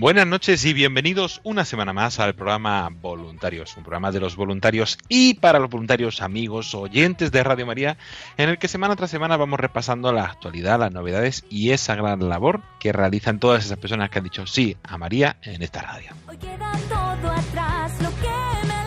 [0.00, 4.96] Buenas noches y bienvenidos una semana más al programa Voluntarios, un programa de los voluntarios
[5.10, 7.98] y para los voluntarios amigos, oyentes de Radio María,
[8.38, 12.30] en el que semana tras semana vamos repasando la actualidad, las novedades y esa gran
[12.30, 16.12] labor que realizan todas esas personas que han dicho sí a María en esta radio.
[16.26, 18.80] Hoy queda todo atrás, lo que me.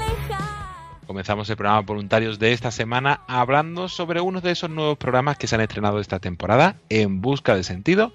[1.06, 5.46] Comenzamos el programa Voluntarios de esta semana hablando sobre uno de esos nuevos programas que
[5.46, 8.14] se han estrenado esta temporada, En Busca de Sentido,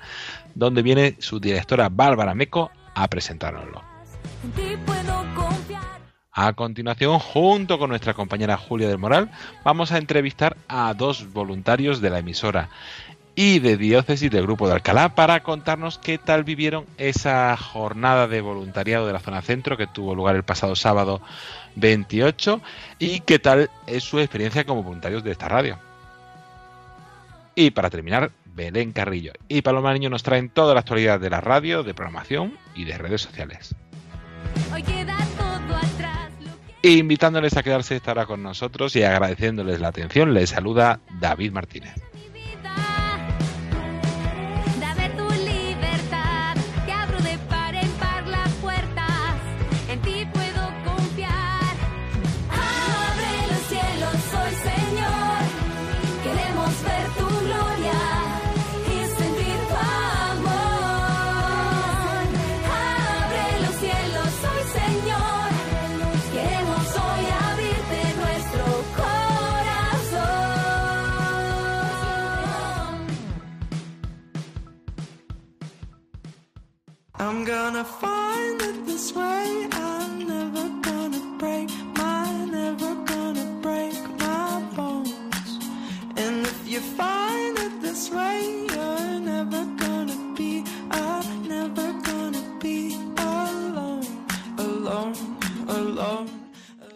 [0.56, 3.83] donde viene su directora Bárbara Meco a presentárnoslo.
[6.33, 9.30] A continuación, junto con nuestra compañera Julia del Moral,
[9.64, 12.69] vamos a entrevistar a dos voluntarios de la emisora
[13.34, 18.40] y de diócesis del Grupo de Alcalá para contarnos qué tal vivieron esa jornada de
[18.40, 21.20] voluntariado de la zona centro que tuvo lugar el pasado sábado
[21.77, 22.61] 28
[22.98, 25.79] y qué tal es su experiencia como voluntarios de esta radio.
[27.55, 31.41] Y para terminar, Belén Carrillo y Paloma Niño nos traen toda la actualidad de la
[31.41, 33.77] radio, de programación y de redes sociales.
[34.74, 36.51] Hoy queda todo atrás, lo
[36.83, 41.52] que Invitándoles a quedarse esta hora con nosotros y agradeciéndoles la atención, les saluda David
[41.52, 42.08] Martínez.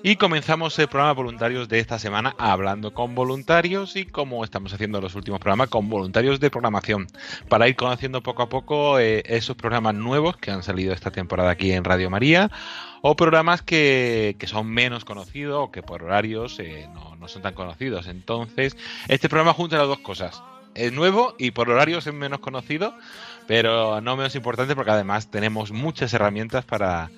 [0.05, 5.01] Y comenzamos el programa voluntarios de esta semana hablando con voluntarios y como estamos haciendo
[5.01, 7.07] los últimos programas con voluntarios de programación
[7.49, 11.51] para ir conociendo poco a poco eh, esos programas nuevos que han salido esta temporada
[11.51, 12.51] aquí en Radio María
[13.01, 17.43] o programas que, que son menos conocidos o que por horarios eh, no, no son
[17.43, 18.09] tan conocidos.
[18.09, 18.77] Entonces,
[19.07, 20.43] este programa junta las dos cosas.
[20.75, 22.93] Es nuevo y por horarios es menos conocido,
[23.47, 27.11] pero no menos importante porque además tenemos muchas herramientas para,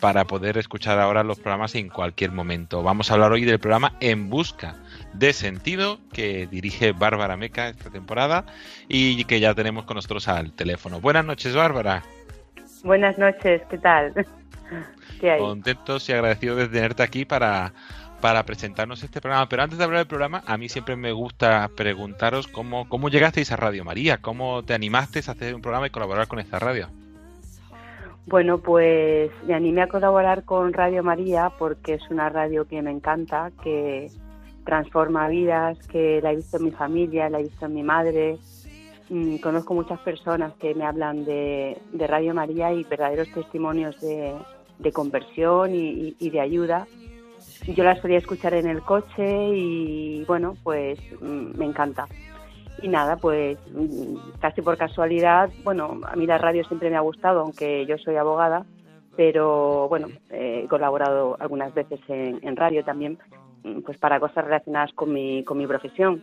[0.00, 2.82] para poder escuchar ahora los programas en cualquier momento.
[2.82, 4.76] Vamos a hablar hoy del programa En Busca
[5.12, 8.44] de Sentido que dirige Bárbara Meca esta temporada
[8.88, 11.00] y que ya tenemos con nosotros al teléfono.
[11.00, 12.02] Buenas noches, Bárbara.
[12.82, 14.12] Buenas noches, ¿qué tal?
[15.20, 15.40] ¿Qué hay?
[15.40, 17.72] Contentos y agradecidos de tenerte aquí para,
[18.20, 19.48] para presentarnos este programa.
[19.48, 23.50] Pero antes de hablar del programa, a mí siempre me gusta preguntaros cómo, cómo llegasteis
[23.52, 26.88] a Radio María, cómo te animasteis a hacer un programa y colaborar con esta radio.
[28.26, 32.90] Bueno, pues me animé a colaborar con Radio María porque es una radio que me
[32.90, 34.10] encanta, que
[34.64, 38.38] transforma vidas, que la he visto en mi familia, la he visto en mi madre.
[39.08, 44.34] Mm, conozco muchas personas que me hablan de, de Radio María y verdaderos testimonios de,
[44.92, 46.86] conversión y de ayuda.
[47.66, 52.06] Yo las solía escuchar en el coche y bueno, pues mm, me encanta.
[52.82, 57.00] Y nada, pues mm, casi por casualidad, bueno, a mí la radio siempre me ha
[57.00, 58.64] gustado, aunque yo soy abogada,
[59.16, 63.18] pero bueno, he colaborado algunas veces en, radio también,
[63.64, 66.22] mm, pues para cosas relacionadas con mi, con mi profesión.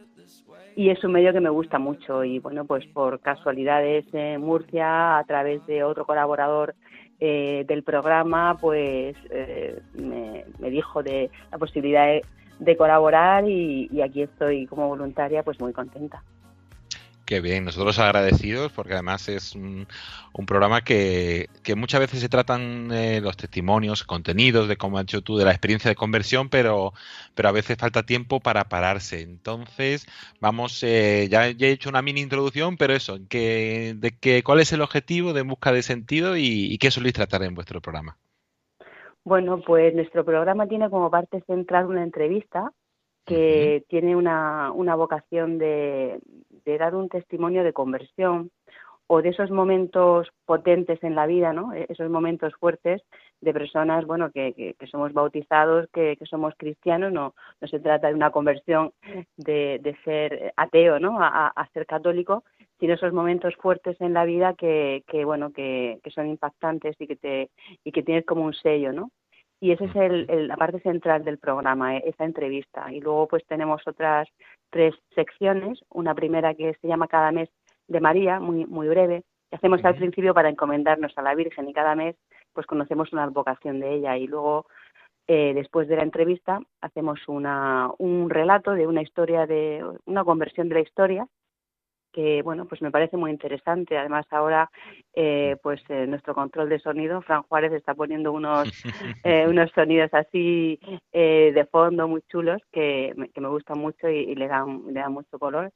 [0.76, 5.18] y es un medio que me gusta mucho y bueno, pues por casualidades en Murcia,
[5.18, 6.76] a través de otro colaborador
[7.20, 12.08] eh, del programa, pues eh, me, dijo de la posibilidad
[12.60, 16.24] de, colaborar y aquí estoy como voluntaria pues muy contenta.
[17.26, 19.88] Qué bien, nosotros agradecidos porque además es un,
[20.34, 25.06] un programa que, que, muchas veces se tratan eh, los testimonios, contenidos de cómo has
[25.06, 26.92] hecho tú de la experiencia de conversión, pero,
[27.34, 29.22] pero a veces falta tiempo para pararse.
[29.22, 30.06] Entonces,
[30.42, 34.60] vamos, eh, ya, ya, he hecho una mini introducción, pero eso, que, de que, ¿cuál
[34.60, 38.18] es el objetivo de busca de sentido y, y qué soléis tratar en vuestro programa?
[39.24, 42.74] Bueno, pues nuestro programa tiene como parte central una entrevista
[43.26, 43.88] que uh -huh.
[43.88, 46.20] tiene una, una vocación de,
[46.66, 48.52] de dar un testimonio de conversión
[49.08, 51.74] o de esos momentos potentes en la vida, ¿no?
[51.74, 53.02] E-, esos momentos fuertes
[53.42, 58.08] de personas, bueno, que, que, somos bautizados, que, que, somos cristianos, no, no se trata
[58.08, 58.94] de una conversión
[59.38, 61.22] de, de ser ateo, ¿no?
[61.22, 62.44] A, a, ser católico,
[62.80, 67.08] sino esos momentos fuertes en la vida que, que bueno, que, que son impactantes y
[67.08, 67.50] que te
[67.84, 69.12] y que tienes como un sello, ¿no?
[69.64, 72.92] Y esa es el, el, la parte central del programa, eh, esa entrevista.
[72.92, 74.28] Y luego pues tenemos otras
[74.70, 75.80] tres secciones.
[75.90, 77.48] Una primera que se llama Cada mes
[77.88, 81.74] de María, muy, muy breve, que hacemos al principio para encomendarnos a la Virgen y
[81.74, 82.18] cada mes
[82.52, 84.66] pues conocemos una advocación de ella y luego
[85.28, 90.68] eh, después de la entrevista hacemos una, un relato de una historia de una conversión
[90.68, 91.26] de la historia
[92.14, 93.98] que bueno pues me parece muy interesante.
[93.98, 94.70] Además ahora
[95.14, 98.70] eh, pues eh, nuestro control de sonido Fran Juárez está poniendo unos
[99.26, 100.80] eh, unos sonidos así
[101.12, 105.00] eh, de fondo muy chulos que, que me gustan mucho y, y, le dan le
[105.02, 105.72] dan mucho color.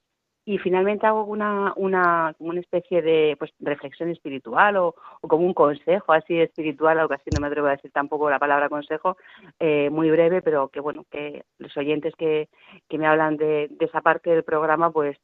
[0.45, 5.45] Y finalmente hago una una como una especie de pues reflexión espiritual o, o como
[5.45, 9.17] un consejo así espiritual algo así no me atrevo a decir tampoco la palabra consejo
[9.59, 12.47] eh, muy breve pero que bueno que los oyentes que,
[12.87, 15.17] que me hablan de, de esa parte del programa pues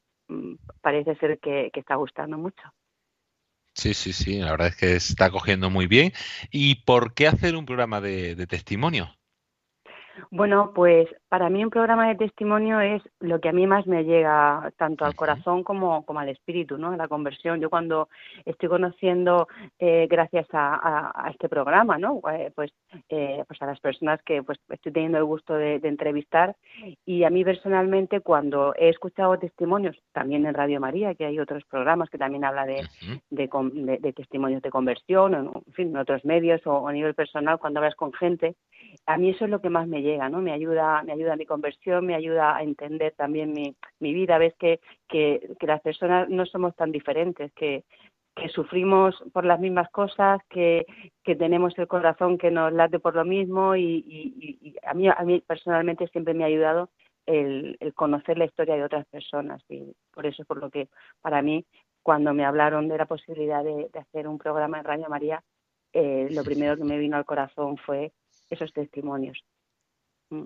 [0.81, 2.63] parece ser que, que está gustando mucho.
[3.75, 6.13] Sí, sí, sí, la verdad es que está cogiendo muy bien.
[6.51, 9.15] ¿Y por qué hacer un programa de, de testimonio?
[10.31, 14.03] Bueno, pues para mí un programa de testimonio es lo que a mí más me
[14.03, 16.91] llega tanto al corazón como, como al espíritu, ¿no?
[16.91, 17.59] A la conversión.
[17.59, 18.09] Yo cuando
[18.45, 19.47] estoy conociendo,
[19.79, 22.21] eh, gracias a, a, a, este programa, ¿no?
[22.31, 22.71] Eh, pues,
[23.09, 26.55] eh, pues a las personas que pues estoy teniendo el gusto de, de, entrevistar
[27.05, 31.63] y a mí personalmente cuando he escuchado testimonios, también en Radio María, que hay otros
[31.65, 33.21] programas que también habla de, -huh.
[33.29, 37.15] de, de, testimonios de conversión, o, en fin, en otros medios o, o a nivel
[37.15, 38.55] personal, cuando hablas con gente,
[39.05, 40.41] a mí eso es lo que más me llega, ¿no?
[40.41, 44.37] Me ayuda, me ayuda a mi conversión, me ayuda a entender también mi, mi vida.
[44.37, 47.83] Ves que, que, que las personas no somos tan diferentes, que,
[48.35, 50.85] que sufrimos por las mismas cosas, que,
[51.23, 55.07] que tenemos el corazón que nos late por lo mismo y, y, y a, mí,
[55.07, 56.89] a mí personalmente siempre me ha ayudado
[57.25, 60.89] el, el conocer la historia de otras personas y por eso es por lo que
[61.21, 61.65] para mí
[62.01, 65.41] cuando me hablaron de la posibilidad de, de hacer un programa en Radio María,
[65.93, 68.11] eh, lo primero que me vino al corazón fue
[68.49, 69.43] esos testimonios.
[70.29, 70.43] Mm.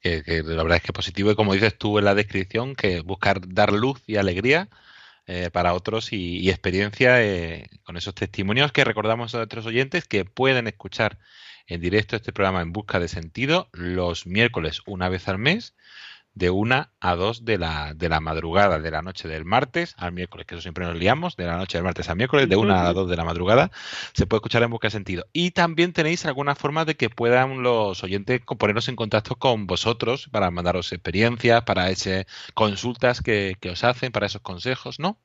[0.00, 3.40] Que, la verdad es que positivo y como dices tú en la descripción, que buscar
[3.48, 4.68] dar luz y alegría
[5.26, 10.06] eh, para otros y, y experiencia eh, con esos testimonios que recordamos a nuestros oyentes
[10.06, 11.18] que pueden escuchar
[11.66, 15.74] en directo este programa en busca de sentido los miércoles una vez al mes
[16.34, 20.12] de una a dos de la, de la madrugada, de la noche del martes al
[20.12, 22.86] miércoles, que eso siempre nos liamos, de la noche del martes al miércoles, de una
[22.86, 23.70] a dos de la madrugada,
[24.12, 25.24] se puede escuchar en busca de sentido.
[25.32, 30.28] Y también tenéis alguna forma de que puedan los oyentes ponernos en contacto con vosotros
[30.30, 35.18] para mandaros experiencias, para ese consultas que, que os hacen, para esos consejos, ¿no?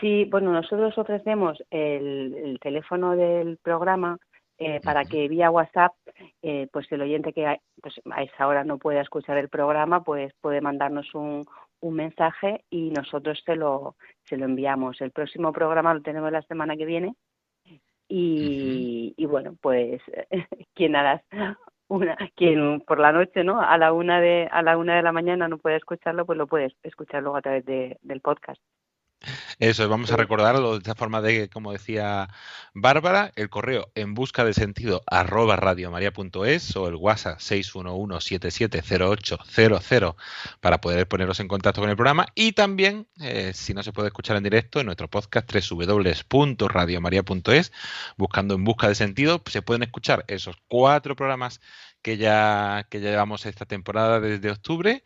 [0.00, 4.18] Sí, bueno, nosotros ofrecemos el, el teléfono del programa
[4.58, 5.92] eh, para que vía WhatsApp,
[6.42, 10.32] eh, pues el oyente que pues, a esa hora no pueda escuchar el programa, pues
[10.40, 11.46] puede mandarnos un,
[11.80, 15.00] un mensaje y nosotros se lo, se lo enviamos.
[15.00, 17.14] El próximo programa lo tenemos la semana que viene
[18.08, 20.02] y, y bueno, pues
[20.74, 21.22] quien a las
[21.88, 23.60] una, quien por la noche, ¿no?
[23.60, 26.46] A la una de a la una de la mañana no puede escucharlo, pues lo
[26.46, 28.60] puedes escuchar luego a través de, del podcast.
[29.58, 32.28] Eso, vamos a recordarlo de esta forma de, como decía
[32.74, 40.14] Bárbara, el correo en busca de sentido arroba radiomaria.es o el WhatsApp 611-770800
[40.60, 42.26] para poder poneros en contacto con el programa.
[42.36, 47.72] Y también, eh, si no se puede escuchar en directo, en nuestro podcast www.radiomaria.es
[48.16, 51.60] buscando en busca de sentido, se pueden escuchar esos cuatro programas
[52.02, 55.02] que ya, que ya llevamos esta temporada desde octubre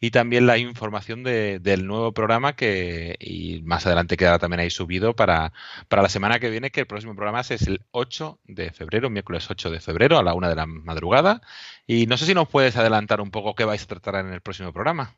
[0.00, 4.70] y también la información de, del nuevo programa que y más adelante quedará también ahí
[4.70, 5.52] subido para,
[5.88, 9.50] para la semana que viene, que el próximo programa es el 8 de febrero, miércoles
[9.50, 11.40] 8 de febrero a la una de la madrugada.
[11.86, 14.40] Y no sé si nos puedes adelantar un poco qué vais a tratar en el
[14.40, 15.16] próximo programa.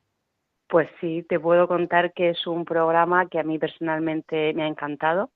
[0.68, 4.66] Pues sí, te puedo contar que es un programa que a mí personalmente me ha
[4.66, 5.30] encantado.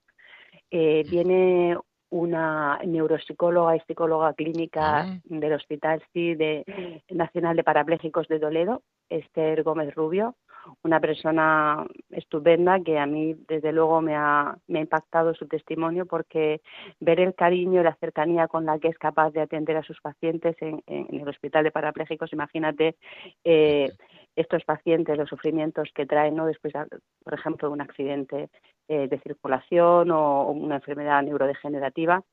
[0.69, 1.75] Eh, viene
[2.13, 5.19] una neuropsicóloga y psicóloga clínica Ah.
[5.23, 6.63] del Hospital sí, de,
[7.09, 10.35] Nacional de Parapléjicos de Toledo, Esther Gómez Rubio,
[10.83, 16.05] una persona estupenda que a mí desde luego me ha, me ha impactado su testimonio
[16.05, 16.61] porque
[16.99, 19.99] ver el cariño y la cercanía con la que es capaz de atender a sus
[20.01, 22.95] pacientes en, en el Hospital de Parapléjicos, imagínate
[23.43, 23.89] eh,
[24.35, 26.45] estos pacientes, los sufrimientos que traen ¿no?
[26.45, 26.85] después, de,
[27.23, 28.49] por ejemplo, de un accidente
[28.87, 32.23] eh, de circulación o una enfermedad neurodegenerativa.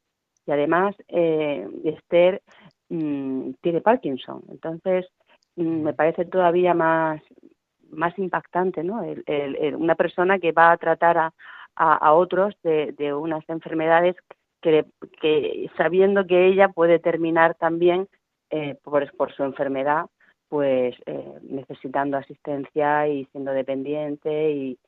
[0.46, 2.42] Y además, eh, Esther
[2.88, 4.42] mmm, tiene Parkinson.
[4.48, 5.06] Entonces,
[5.56, 7.22] mmm, me parece todavía más,
[7.90, 9.02] más impactante, ¿no?
[9.02, 11.32] El, una persona que va a tratar a,
[11.76, 14.16] a, otros de, de, unas enfermedades
[14.60, 14.84] que,
[15.20, 18.08] que, sabiendo que ella puede terminar también
[18.50, 20.06] eh, por, por su enfermedad,
[20.48, 24.78] pues eh, necesitando asistencia y siendo dependiente y,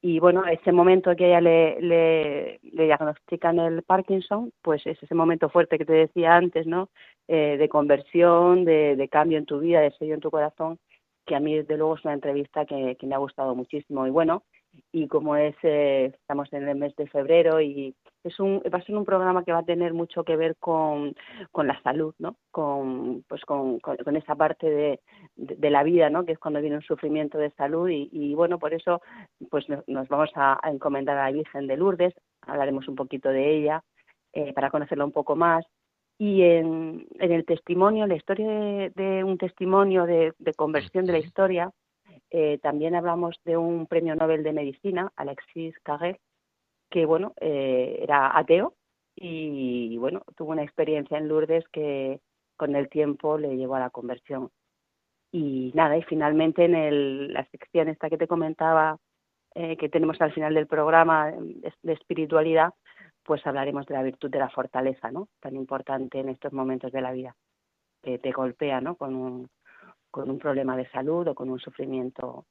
[0.00, 5.14] y bueno, ese momento que ella le, le, le, diagnostican el Parkinson, pues es ese
[5.14, 6.88] momento fuerte que te decía antes, ¿no?
[7.28, 10.78] Eh, de conversión, de, de, cambio en tu vida, de sello en tu corazón,
[11.26, 14.06] que a mí desde luego es una entrevista que, que me ha gustado muchísimo.
[14.06, 14.44] Y bueno,
[14.92, 18.82] y como es, eh, estamos en el mes de febrero y es un, va a
[18.82, 21.14] ser un programa que va a tener mucho que ver con,
[21.52, 22.36] con la salud, ¿no?
[22.50, 25.00] Con, pues con, con, esa parte de,
[25.36, 26.24] de, la vida, ¿no?
[26.24, 29.00] Que es cuando viene un sufrimiento de salud y, y bueno, por eso
[29.50, 33.28] pues nos, nos vamos a, a, encomendar a la Virgen de Lourdes, hablaremos un poquito
[33.28, 33.82] de ella
[34.32, 35.64] eh, para conocerla un poco más.
[36.18, 41.12] Y en, en el testimonio, la historia de, de un testimonio de, de conversión de
[41.12, 41.72] la historia,
[42.30, 46.18] eh, también hablamos de un premio Nobel de Medicina, Alexis Carrel,
[46.90, 48.74] que bueno, eh, era ateo
[49.14, 52.20] y bueno, tuvo una experiencia en Lourdes que
[52.56, 54.50] con el tiempo le llevó a la conversión.
[55.32, 58.98] Y nada, y finalmente en el, la sección esta que te comentaba,
[59.54, 62.72] eh, que tenemos al final del programa de, de espiritualidad,
[63.26, 65.28] pues hablaremos de la virtud de la fortaleza, ¿no?
[65.40, 67.36] Tan importante en estos momentos de la vida,
[68.02, 68.96] que te golpea, ¿no?
[68.96, 69.50] Con un,
[70.10, 72.46] con un problema de salud o con un sufrimiento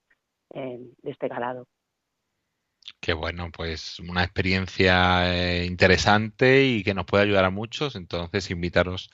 [0.53, 1.65] eh, de este calado.
[3.00, 7.96] Qué bueno, pues una experiencia eh, interesante y que nos puede ayudar a muchos.
[7.96, 9.10] Entonces, invitaros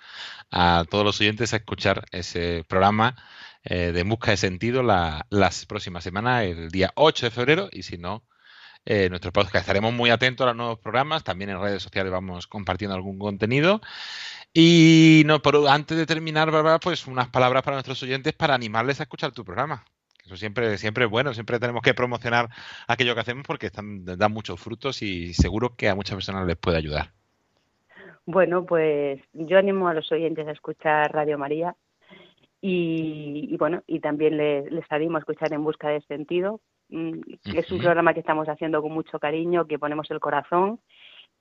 [0.50, 3.16] a todos los oyentes a escuchar ese programa
[3.64, 7.84] eh, de Busca de Sentido la, las próximas semanas, el día 8 de febrero, y
[7.84, 8.24] si no,
[8.86, 9.64] eh, nuestro podcast.
[9.64, 11.24] Estaremos muy atentos a los nuevos programas.
[11.24, 13.82] También en redes sociales vamos compartiendo algún contenido.
[14.54, 19.00] Y no, pero antes de terminar, Bárbara, pues unas palabras para nuestros oyentes para animarles
[19.00, 19.86] a escuchar tu programa.
[20.26, 22.50] Eso siempre, siempre es bueno, siempre tenemos que promocionar
[22.88, 26.58] aquello que hacemos porque están, dan muchos frutos y seguro que a muchas personas les
[26.58, 27.12] puede ayudar.
[28.26, 31.76] Bueno, pues yo animo a los oyentes a escuchar Radio María
[32.62, 36.62] y, bueno, y también les, les, animo a escuchar En Busca de Sentido.
[36.92, 40.80] Es un programa que estamos haciendo con mucho cariño, que ponemos el corazón.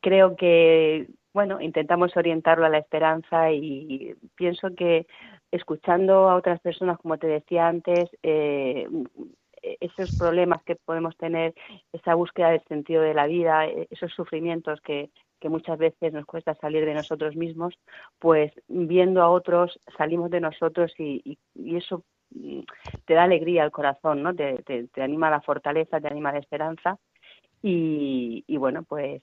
[0.01, 5.07] Creo que, bueno, intentamos orientarlo a la esperanza y pienso que
[5.51, 8.87] escuchando a otras personas, como te decía antes, eh,
[9.81, 11.55] esos problemas que podemos tener,
[11.93, 16.55] esa búsqueda del sentido de la vida, esos sufrimientos que, que muchas veces nos cuesta
[16.55, 17.75] salir de nosotros mismos,
[18.19, 22.05] pues viendo a otros salimos de nosotros y, y, y eso
[23.05, 24.35] te da alegría al corazón, ¿no?
[24.35, 26.99] Te, te, te, anima a la fortaleza, te anima a la esperanza
[27.63, 29.23] y, y bueno, pues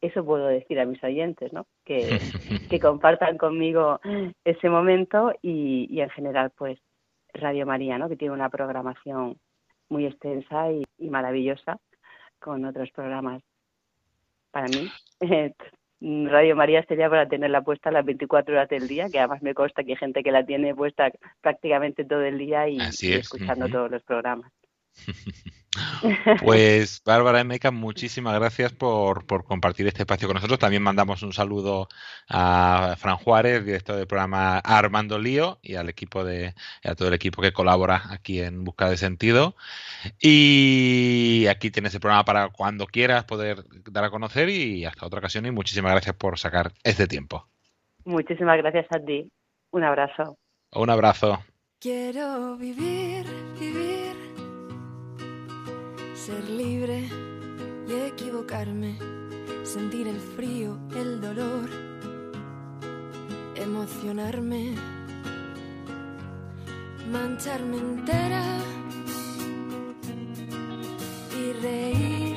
[0.00, 1.66] eso puedo decir a mis oyentes, ¿no?
[1.84, 2.18] Que,
[2.70, 4.00] que compartan conmigo
[4.44, 6.78] ese momento y, y, en general, pues
[7.32, 8.08] Radio María, ¿no?
[8.08, 9.38] Que tiene una programación
[9.88, 11.78] muy extensa y, y maravillosa
[12.38, 13.42] con otros programas.
[14.50, 14.88] Para mí,
[16.00, 19.82] Radio María sería para tenerla puesta las 24 horas del día, que además me consta
[19.82, 21.10] que hay gente que la tiene puesta
[21.40, 23.72] prácticamente todo el día y, y escuchando uh -huh.
[23.72, 24.52] todos los programas.
[26.42, 30.58] Pues Bárbara Emeca, muchísimas gracias por, por, compartir este espacio con nosotros.
[30.58, 31.88] También mandamos un saludo
[32.28, 36.54] a Fran Juárez, director del programa Armando Lío, y al equipo de
[36.84, 39.56] a todo el equipo que colabora aquí en Busca de Sentido.
[40.20, 45.18] Y aquí tienes el programa para cuando quieras poder dar a conocer y hasta otra
[45.18, 45.46] ocasión.
[45.46, 47.46] Y muchísimas gracias por sacar este tiempo.
[48.04, 49.30] Muchísimas gracias a ti.
[49.70, 50.38] Un abrazo.
[50.72, 51.42] Un abrazo.
[51.80, 53.26] Quiero vivir,
[53.58, 53.95] vivir
[56.26, 57.08] ser libre
[57.88, 58.98] y equivocarme,
[59.62, 61.70] sentir el frío, el dolor,
[63.54, 64.74] emocionarme,
[67.12, 68.42] mancharme entera
[71.38, 72.36] y reír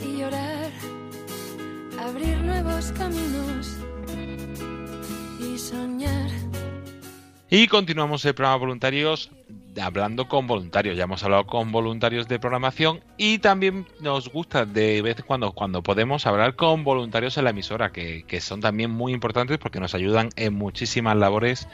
[0.00, 0.70] y llorar,
[2.00, 3.76] abrir nuevos caminos
[5.38, 6.30] y soñar.
[7.50, 9.30] Y continuamos el programa Voluntarios
[9.80, 10.96] hablando con voluntarios.
[10.96, 15.52] Ya hemos hablado con voluntarios de programación y también nos gusta de vez en cuando,
[15.52, 19.80] cuando podemos, hablar con voluntarios en la emisora, que, que son también muy importantes porque
[19.80, 21.68] nos ayudan en muchísimas labores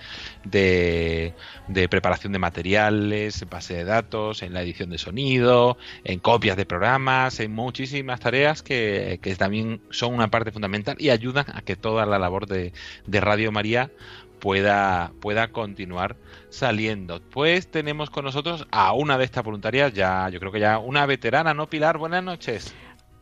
[0.44, 1.34] de,
[1.68, 6.56] de preparación de materiales, en base de datos, en la edición de sonido, en copias
[6.56, 11.62] de programas, en muchísimas tareas que, que también son una parte fundamental y ayudan a
[11.62, 12.72] que toda la labor de,
[13.06, 13.90] de Radio María
[14.38, 16.16] pueda, pueda continuar
[16.50, 17.20] saliendo.
[17.30, 21.06] Pues tenemos con nosotros a una de estas voluntarias, ya yo creo que ya una
[21.06, 21.98] veterana, ¿no, Pilar?
[21.98, 22.74] Buenas noches.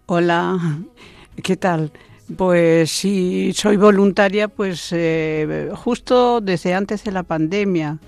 [0.07, 0.59] Hola,
[1.43, 1.93] ¿qué tal?
[2.37, 7.99] Pues sí, soy voluntaria, pues eh, justo desde antes de la pandemia.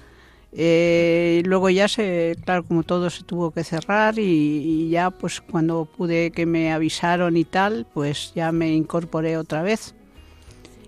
[0.52, 5.42] Eh, luego ya se, claro, como todo se tuvo que cerrar y, y, ya pues
[5.42, 9.94] cuando pude que me avisaron y tal, pues ya me incorporé otra vez.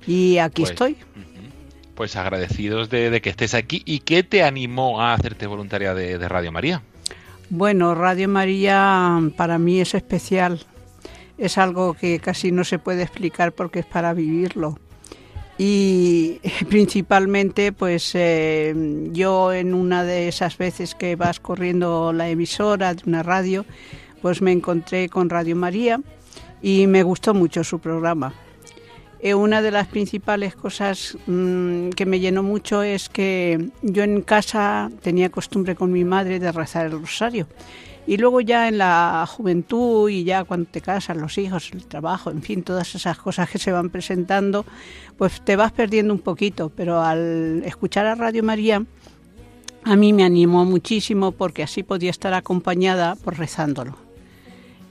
[0.06, 0.96] Y aquí Pues, estoy.
[2.00, 3.82] Pues agradecidos de, que estés aquí.
[3.84, 6.80] ¿Y qué te animó a hacerte voluntaria de, Radio María?
[7.50, 10.64] Bueno, Radio María para mí es especial.
[11.36, 14.78] Es algo que casi no se puede explicar porque es para vivirlo.
[15.58, 16.40] Y
[16.70, 18.74] principalmente, pues eh,
[19.12, 23.66] yo en una de esas veces que vas corriendo la emisora de una radio,
[24.22, 26.00] pues me encontré con Radio María
[26.62, 28.32] y me gustó mucho su programa.
[29.22, 34.22] Eh, una de las principales cosas mmm, que me llenó mucho es que yo en
[34.22, 37.46] casa tenía costumbre con mi madre de rezar el rosario.
[38.06, 42.30] Y luego ya en la juventud y ya cuando te casas, los hijos, el trabajo,
[42.30, 44.64] en fin, todas esas cosas que se van presentando,
[45.18, 46.72] pues te vas perdiendo un poquito.
[46.74, 48.82] Pero al escuchar a Radio María,
[49.84, 54.09] a mí me animó muchísimo porque así podía estar acompañada por rezándolo.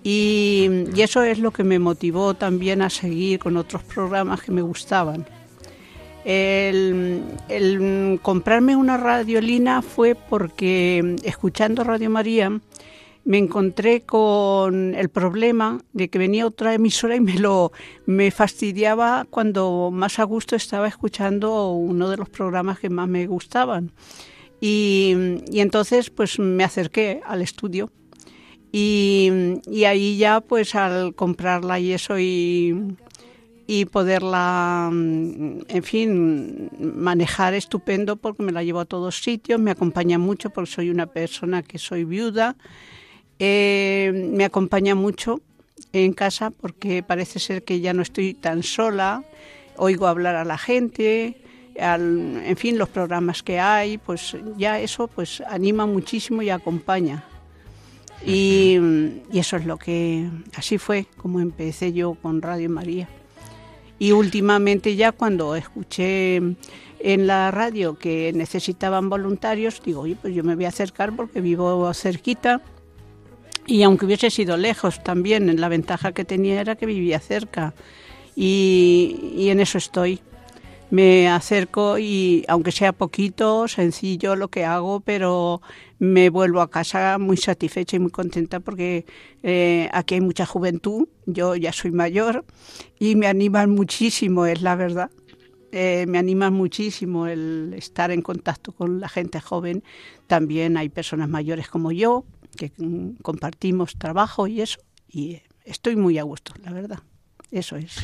[0.04, 4.62] Y, eso es lo que me motivó también a seguir con otros programas que me
[4.62, 5.26] gustaban.
[6.26, 12.60] El, el, comprarme una radiolina fue porque escuchando Radio María
[13.24, 17.72] me encontré con el problema de que venía otra emisora y me lo
[18.06, 23.28] me fastidiaba cuando más a gusto estaba escuchando uno de los programas que más me
[23.28, 23.92] gustaban.
[24.62, 25.16] Y,
[25.52, 27.92] y entonces pues me acerqué al estudio
[28.72, 29.32] y,
[29.66, 32.96] y, ahí ya pues al comprarla y eso y,
[33.66, 40.20] y, poderla, en fin, manejar estupendo porque me la llevo a todos sitios, me acompaña
[40.20, 42.56] mucho porque soy una persona que soy viuda,
[43.40, 45.42] eh, me acompaña mucho
[45.92, 49.24] en casa porque parece ser que ya no estoy tan sola,
[49.78, 51.42] oigo hablar a la gente,
[51.80, 57.24] al, en fin, los programas que hay, pues ya eso pues anima muchísimo y acompaña.
[58.26, 58.78] Y,
[59.32, 63.08] y, eso es lo que, así fue como empecé yo con Radio María.
[63.98, 66.36] Y últimamente ya cuando escuché
[67.00, 71.42] en la radio que necesitaban voluntarios, digo, oye, pues yo me voy a acercar porque
[71.42, 72.62] vivo cerquita.
[73.68, 77.74] Y aunque hubiese sido lejos también, la ventaja que tenía era que vivía cerca.
[78.36, 80.22] Y, y en eso estoy
[80.92, 85.62] me acerco y aunque sea poquito, sencillo lo que hago, pero
[86.00, 89.06] me vuelvo a casa muy satisfecha y muy contenta porque
[89.44, 92.46] eh, aquí hay mucha juventud, yo ya soy mayor
[92.98, 95.12] y me animan muchísimo, es la verdad.
[95.72, 99.84] Eh, me anima muchísimo el estar en contacto con la gente joven.
[100.26, 102.26] También hay personas mayores como yo
[102.58, 104.80] que mm, compartimos trabajo y eso.
[105.08, 107.00] Y estoy muy a gusto, la verdad.
[107.52, 107.98] Eso es.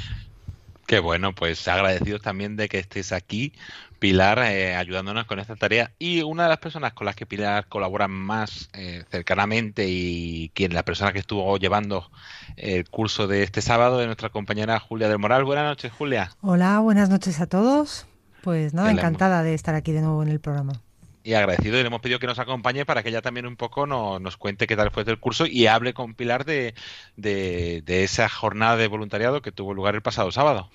[0.86, 3.54] Qué bueno, pues agradecidos también de que estés aquí,
[4.00, 5.92] Pilar, eh, ayudándonos con esta tarea.
[6.00, 10.74] Y una de las personas con las que Pilar colabora más eh, cercanamente y quien
[10.74, 12.10] la persona que estuvo llevando
[12.58, 15.44] el curso de este sábado es nuestra compañera Julia del Moral.
[15.44, 16.32] Buenas noches, Julia.
[16.42, 18.08] Hola, buenas noches a todos.
[18.44, 20.82] Pues nada, encantada de estar aquí de nuevo en el programa
[21.26, 23.88] y agradecido y le hemos pedido que nos acompañe para que ella también un poco
[23.88, 26.76] no, nos cuente qué tal fue el curso y hable con Pilar de,
[27.18, 30.70] de, de, esa jornada de voluntariado que tuvo lugar el pasado sábado.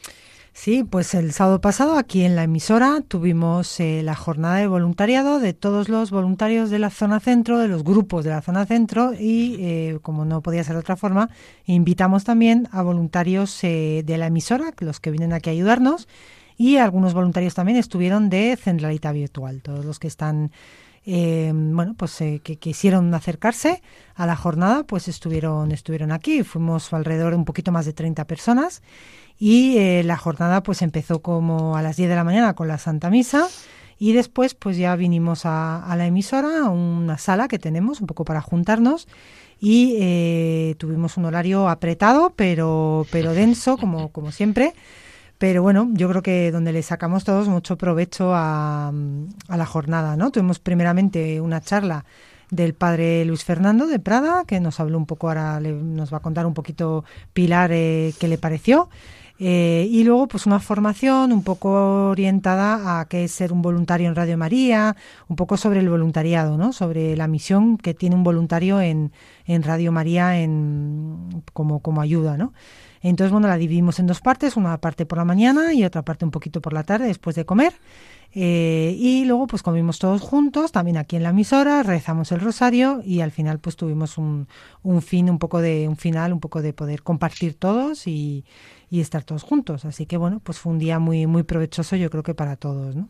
[0.53, 5.39] Sí, pues el sábado pasado aquí en la emisora tuvimos eh, la jornada de voluntariado
[5.39, 9.15] de todos los voluntarios de la zona centro, de los grupos de la zona centro
[9.15, 11.31] y, eh, como no podía ser de otra forma,
[11.67, 16.09] invitamos también a voluntarios eh, de la emisora, los que vienen aquí a ayudarnos,
[16.61, 20.53] y algunos voluntarios también estuvieron de Centralita Virtual, todos los que están,
[21.07, 23.81] eh, bueno, pues eh, que quisieron acercarse
[24.15, 28.27] a la jornada, pues estuvieron, estuvieron aquí, fuimos alrededor de un poquito más de 30
[28.27, 28.83] personas
[29.41, 32.79] y eh, la jornada pues empezó como a las 10 de la mañana con la
[32.79, 33.49] Santa Misa
[33.99, 38.07] y después pues ya vinimos a, a la emisora, a una sala que tenemos un
[38.07, 39.09] poco para juntarnos
[39.59, 44.75] y eh, tuvimos un horario apretado pero, pero denso como, como siempre
[45.39, 48.89] Pero bueno, yo creo que donde le sacamos todos mucho provecho a,
[49.49, 50.31] a la jornada, ¿no?
[50.31, 52.05] Tuvimos primeramente una charla
[52.51, 56.19] del padre Luis Fernando de Prada, que nos habló un poco, ahora le- nos va
[56.19, 58.91] a contar un poquito Pilar eh, qué le pareció.
[59.43, 64.07] Eh, y luego, pues una formación un poco orientada a qué es ser un voluntario
[64.07, 64.97] en Radio María,
[65.29, 66.75] un poco sobre el voluntariado, ¿no?
[66.75, 69.13] Sobre la misión que tiene un voluntario en,
[69.47, 72.53] en Radio María en, como, como ayuda, ¿no?
[73.01, 76.27] Entonces, bueno, la dividimos en dos partes, una parte por la mañana y otra parte
[76.27, 77.73] un poquito por la tarde después de comer.
[78.33, 83.03] Eh, y luego pues comimos todos juntos, también aquí en la emisora, rezamos el rosario
[83.05, 84.47] y al final pues tuvimos un,
[84.85, 88.45] un fin, un poco de, un final, un poco de poder compartir todos y,
[88.91, 89.85] y estar todos juntos.
[89.85, 92.97] Así que bueno, pues fue un día muy, muy provechoso yo creo que para todos,
[92.97, 93.09] ¿no?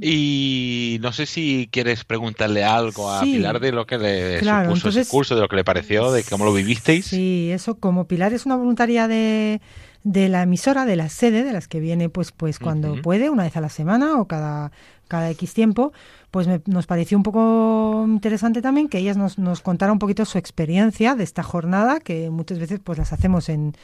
[0.00, 3.32] Y no sé si quieres preguntarle algo a Sí.
[3.34, 6.12] Pilar de lo que le Claro, supuso entonces- ese curso, de lo que le pareció,
[6.12, 7.06] de cómo lo vivisteis.
[7.06, 9.60] Sí, eso como Pilar es una voluntaria de,
[10.04, 13.02] de la emisora, de la sede, de las que viene pues pues cuando Ujú.
[13.02, 14.70] puede, una vez a la semana o cada,
[15.08, 15.92] cada X tiempo,
[16.30, 20.24] pues me- nos pareció un poco interesante también que ellas nos, nos contara un poquito
[20.26, 23.74] su experiencia de esta jornada, que muchas veces pues las hacemos en,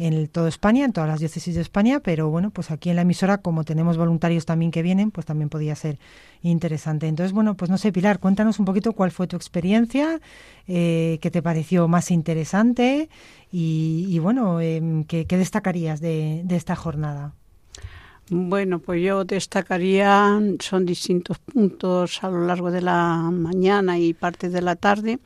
[0.00, 3.02] en todo España, en todas las diócesis de España, pero bueno, pues aquí en la
[3.02, 5.98] emisora, como tenemos voluntarios también que vienen, pues también podía ser
[6.42, 7.06] interesante.
[7.06, 10.18] Entonces, bueno, pues no sé, Pilar, cuéntanos un poquito cuál fue tu experiencia,
[10.66, 13.10] eh, qué te pareció más interesante
[13.52, 17.34] y, y bueno, em, ¿qué, destacarías de, de esta jornada?
[18.30, 24.48] Bueno, pues yo destacaría, son distintos puntos a lo largo de la mañana y parte
[24.48, 25.18] de la tarde,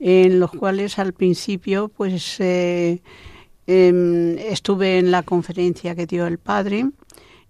[0.00, 3.00] en los cuales al principio pues eh,
[3.68, 6.86] em, estuve en la conferencia que dio el padre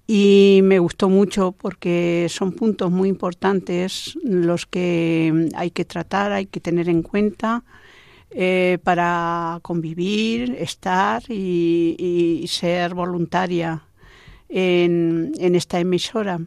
[0.06, 6.46] y me gustó mucho porque son puntos muy importantes los que hay que tratar, hay
[6.46, 7.62] que tener en cuenta
[8.30, 13.82] eh, para convivir, estar y, ser voluntaria
[14.48, 16.40] en esta emisora.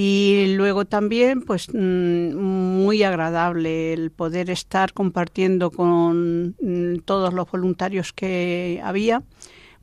[0.00, 7.50] Y luego también, pues mm, muy agradable el poder estar compartiendo con mm, todos los
[7.50, 9.24] voluntarios que había.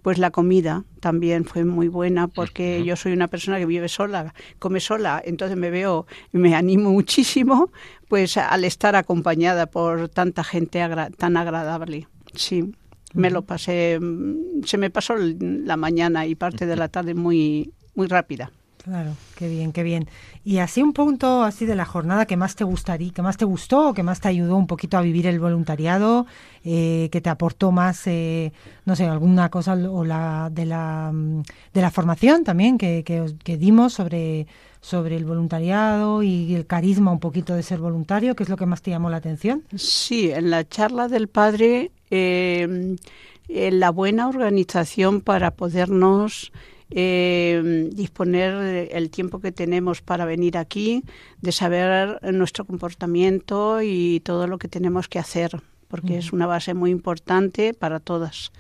[0.02, 4.34] Pues la comida también fue muy buena porque yo soy una persona que vive sola,
[4.58, 7.72] come sola, entonces me veo, me animo muchísimo,
[8.08, 12.08] pues al estar acompañada por tanta gente agra- tan agradable.
[12.36, 12.72] Sí,
[13.14, 17.74] me lo pasé, mm, se me pasó la mañana y parte de la tarde muy,
[17.96, 18.52] muy rápida.
[18.86, 20.08] Claro, qué bien, qué bien.
[20.44, 23.44] Y así un punto así de la jornada que más te gustaría, que más te
[23.44, 26.28] gustó, que más te ayudó un poquito a vivir el voluntariado,
[26.64, 28.54] eh, que te aportó más, eh,
[28.86, 31.42] no sé, alguna cosa o la de la mm,
[31.74, 34.46] de la formación también que, que, que dimos sobre
[34.82, 38.68] sobre el voluntariado y el carisma un poquito de ser voluntario, que es lo que
[38.68, 39.64] más te llamó la atención.
[39.76, 42.96] Sí, en la charla del padre, eh,
[43.48, 46.52] la buena organización para podernos
[46.92, 51.04] eh, disponer el tiempo que tenemos para venir aquí,
[51.42, 56.74] de saber nuestro comportamiento y todo lo que tenemos que hacer, porque es una base
[56.74, 58.52] muy importante para todas.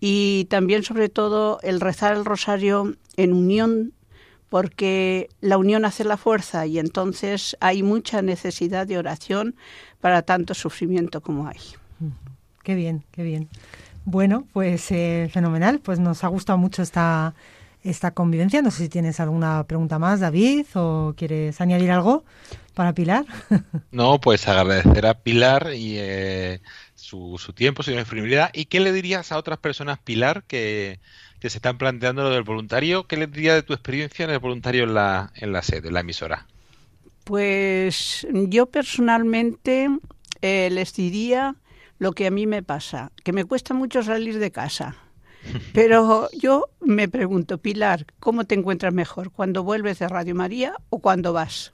[0.00, 3.92] Y también, sobre todo, el rezar el rosario en unión
[4.50, 9.54] porque la unión hace la fuerza y entonces hay mucha necesidad de oración
[10.00, 11.60] para tanto sufrimiento como hay.
[12.64, 13.48] Qué bien, qué bien.
[14.10, 15.78] Bueno, pues eh, fenomenal.
[15.78, 17.32] Pues nos ha gustado mucho esta,
[17.84, 18.60] esta convivencia.
[18.60, 22.24] No sé si tienes alguna pregunta más, David, o quieres añadir algo
[22.74, 23.24] para Pilar.
[23.92, 26.60] No, pues agradecer a Pilar y eh,
[26.96, 28.50] su, su tiempo, su disponibilidad.
[28.52, 30.98] ¿Y qué le dirías a otras personas, Pilar, que,
[31.38, 33.06] que se están planteando lo del voluntario?
[33.06, 35.94] ¿Qué le dirías de tu experiencia en el voluntario en la, en la sede, en
[35.94, 36.48] la emisora?
[37.22, 39.88] Pues yo personalmente
[40.42, 41.54] eh, les diría
[42.00, 44.96] lo que a mí me pasa, que me cuesta mucho salir de casa.
[45.72, 49.30] Pero yo me pregunto, Pilar, ¿cómo te encuentras mejor?
[49.30, 51.72] ¿Cuando vuelves de Radio María o cuando vas?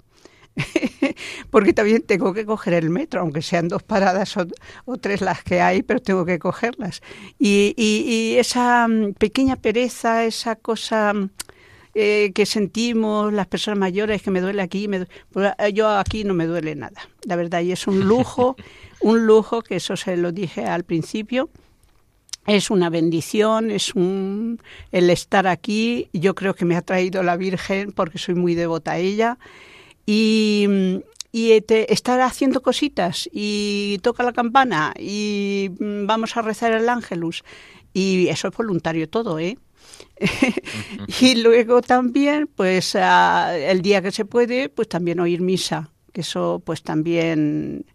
[1.51, 5.61] Porque también tengo que coger el metro, aunque sean dos paradas o, tres las que
[5.61, 7.03] hay, pero tengo que cogerlas.
[7.39, 11.31] Y, y- y esa mm, pequeña pereza, esa cosa mm,
[11.95, 15.89] eh, que sentimos las personas mayores, que me duele aquí, me du- pues, eh, yo
[15.89, 18.57] aquí no me duele nada, la verdad, y es un lujo,
[19.11, 21.49] un lujo, que eso se lo dije al principio,
[22.47, 24.61] es una bendición, es un
[24.93, 26.09] el estar aquí.
[26.13, 29.39] Yo creo que me ha traído la Virgen porque soy muy devota a ella
[30.07, 30.67] y,
[31.33, 36.89] y te- estar haciendo cositas y toca la campana y mm, vamos a rezar el
[36.89, 37.43] ángelus
[37.93, 39.59] y eso es voluntario todo, ¿eh?
[41.21, 46.21] y luego también, pues ah, el día que se puede, pues también oír misa, que
[46.23, 47.87] eso pues también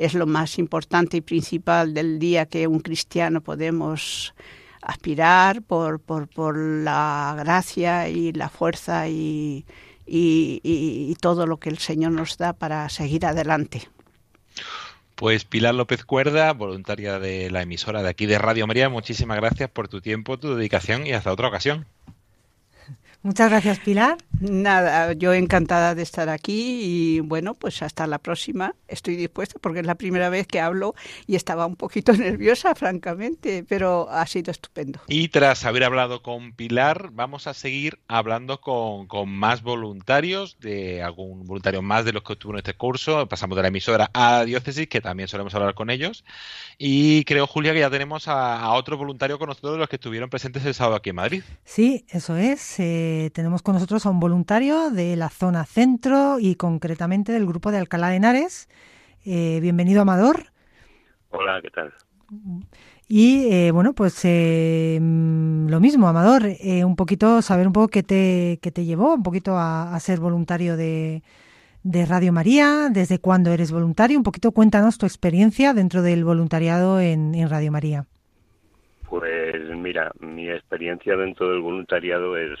[0.00, 4.34] es lo más importante y principal del día que un cristiano podemos
[4.80, 9.66] aspirar por, por, por la gracia y la fuerza y,
[10.06, 13.88] y, y, todo lo que el Señor nos da para seguir adelante.
[15.16, 19.68] Pues Pilar López Cuerda, voluntaria de la emisora de aquí de Radio María, muchísimas gracias
[19.68, 21.84] por tu tiempo, tu dedicación y hasta otra ocasión.
[23.22, 24.16] Muchas gracias, Pilar.
[24.40, 28.74] Nada, yo encantada de estar aquí y bueno, pues hasta la próxima.
[28.88, 30.94] Estoy dispuesta porque es la primera vez que hablo
[31.26, 35.00] y estaba un poquito nerviosa, francamente, pero ha sido estupendo.
[35.06, 41.02] Y tras haber hablado con Pilar, vamos a seguir hablando con, con más voluntarios, de
[41.02, 43.28] algún voluntario más de los que estuvo en este curso.
[43.28, 46.24] Pasamos de la emisora a la diócesis, que también solemos hablar con ellos.
[46.78, 49.96] Y creo, Julia, que ya tenemos a, a otro voluntario con nosotros de los que
[49.96, 51.42] estuvieron presentes el sábado aquí en Madrid.
[51.64, 52.80] Sí, eso es.
[52.80, 57.70] Eh, tenemos con nosotros a un voluntario de la zona centro y concretamente del grupo
[57.70, 58.68] de Alcalá de Henares.
[59.24, 60.46] Eh, bienvenido, Amador.
[61.30, 61.92] Hola, ¿qué tal?
[63.12, 68.04] Y eh, bueno, pues eh, lo mismo, Amador, eh, un poquito, saber un poco qué
[68.04, 71.24] te, qué te llevó un poquito a, a ser voluntario de,
[71.82, 77.00] de, Radio María, desde cuándo eres voluntario, un poquito cuéntanos tu experiencia dentro del voluntariado
[77.00, 78.06] en, en Radio María.
[79.08, 82.60] Pues mira, mi experiencia dentro del voluntariado es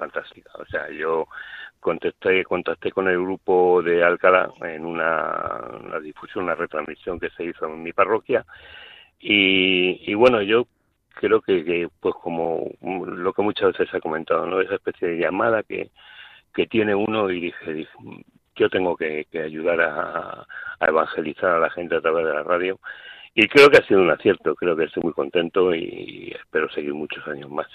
[0.00, 0.50] fantástica.
[0.54, 1.28] O sea, yo
[1.80, 7.66] contacté, contacté con el grupo de Alcalá en una, difusión, una retransmisión que se hizo
[7.66, 8.44] en mi parroquia.
[9.20, 10.66] Y, y bueno, yo
[11.14, 14.60] creo que, que, pues como lo que muchas veces se ha comentado, ¿no?
[14.60, 15.90] Esa especie de llamada que,
[16.54, 17.92] que tiene uno y dije, dije
[18.56, 20.46] yo tengo que, ayudar a
[20.86, 22.78] evangelizar a la gente a través de la radio
[23.34, 26.94] y creo que ha sido un acierto, creo que estoy muy contento y espero seguir
[26.94, 27.68] muchos años más.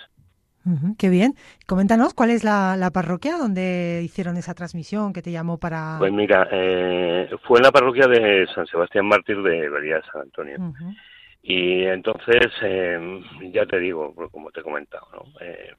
[0.65, 1.34] Uh -huh, qué bien.
[1.67, 5.97] Coméntanos cuál es la, la, parroquia donde hicieron esa transmisión que te llamó para.
[5.99, 10.21] Pues mira, eh, fue en la parroquia de San Sebastián Mártir de María de San
[10.21, 10.56] Antonio.
[10.60, 10.95] Uh -huh.
[11.43, 13.21] Y entonces, eh,
[13.54, 15.23] ya te digo, como te he comentado, ¿no?
[15.41, 15.73] Eh,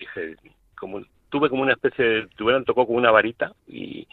[0.00, 0.34] dije,
[0.76, 4.08] como tuve como una especie de, tuvieran tocó como una varita y,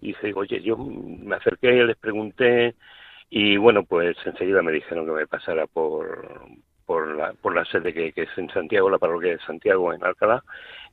[0.00, 2.74] y dije, oye, yo me acerqué y les pregunté
[3.30, 6.40] y bueno, pues enseguida me dijeron que me pasara por,
[6.88, 10.42] por, la, por la sede que, es en Santiago, la parroquia de Santiago, en Alcalá,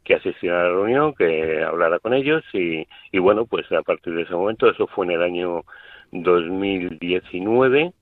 [0.03, 4.13] que asistiera a la reunión, que hablara con ellos y, y bueno, pues a partir
[4.13, 5.63] de ese momento, eso fue en el año
[6.12, 7.93] 2019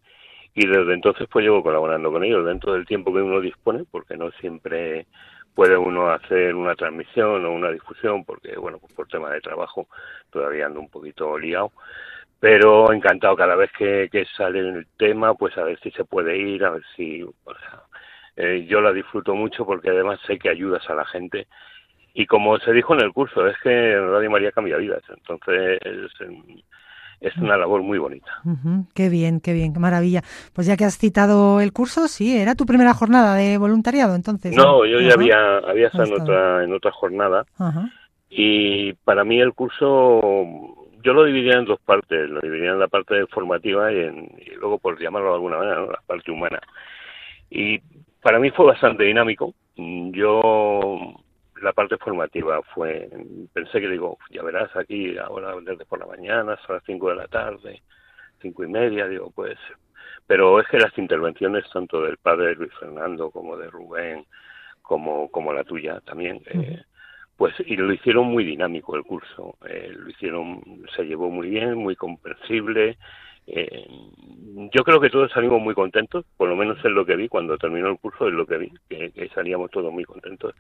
[0.56, 2.43] y desde entonces pues llevo colaborando con ellos.
[2.43, 5.06] Dentro del tiempo que uno dispone, porque no siempre
[5.53, 9.88] puede uno hacer una transmisión o una difusión, porque bueno, pues por tema de trabajo
[10.32, 11.71] todavía ando un poquito liado
[12.43, 16.38] pero encantado cada vez que, que sale el tema, pues a ver si se puede
[16.38, 17.84] ir, a ver si, o sea,
[18.36, 21.47] eh, yo la disfruto mucho porque además sé que ayudas a la gente
[22.13, 26.12] y como se dijo en el curso, es que Radio María cambia vidas, entonces es,
[27.21, 28.41] es una labor muy bonita.
[28.43, 28.86] Uh -huh.
[28.93, 30.21] Qué bien, qué bien, qué maravilla.
[30.53, 34.53] Pues ya que has citado el curso, sí, era tu primera jornada de voluntariado, entonces.
[34.53, 35.13] No, yo ya uh -huh.
[35.13, 37.91] había, había estado en otra, en otra jornada uh -huh.
[38.29, 42.87] y para mí el curso yo lo dividía en dos partes, lo dividía en la
[42.87, 45.91] parte formativa y, en, y luego, por llamarlo de alguna manera, ¿no?
[45.91, 46.59] la parte humana.
[47.49, 47.79] Y
[48.21, 49.53] para mí fue bastante dinámico.
[49.75, 51.15] Yo,
[51.61, 53.09] la parte formativa fue,
[53.53, 57.15] pensé que digo, ya verás aquí, ahora desde por la mañana hasta las cinco de
[57.15, 57.81] la tarde,
[58.41, 59.57] cinco y media, digo, pues,
[60.25, 64.25] pero es que las intervenciones tanto del padre Luis Fernando como de Rubén,
[64.81, 66.81] como, como la tuya también, eh,
[67.38, 70.62] pues y lo hicieron muy dinámico el curso, eh, lo hicieron,
[70.96, 72.98] se llevó muy bien, muy comprensible.
[73.46, 73.88] Eh,
[74.72, 77.58] yo creo que todos salimos muy contentos, por lo menos es lo que vi cuando
[77.58, 80.56] terminó el curso, es lo que vi, que, que salíamos todos muy contentos.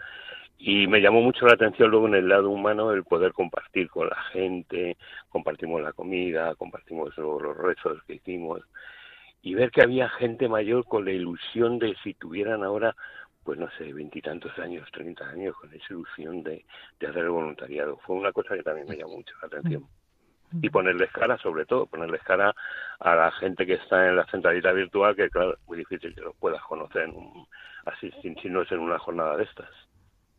[0.57, 4.09] Y me llamó mucho la atención luego en el lado humano el poder compartir con
[4.09, 4.97] la gente,
[5.29, 8.61] compartimos la comida, compartimos los rezos que hicimos
[9.43, 12.95] y ver que había gente mayor con la ilusión de si tuvieran ahora
[13.43, 16.65] pues no sé, veintitantos años, treinta años, con esa ilusión de,
[16.99, 17.97] de, hacer el voluntariado.
[18.05, 19.85] Fue una cosa que también me llamó mucho la atención.
[20.61, 22.53] Y ponerles cara, sobre todo, ponerles cara
[22.99, 26.21] a la gente que está en la centralita virtual, que claro, es muy difícil que
[26.21, 27.47] los puedas conocer un,
[27.85, 29.69] así, si no es en una jornada de estas.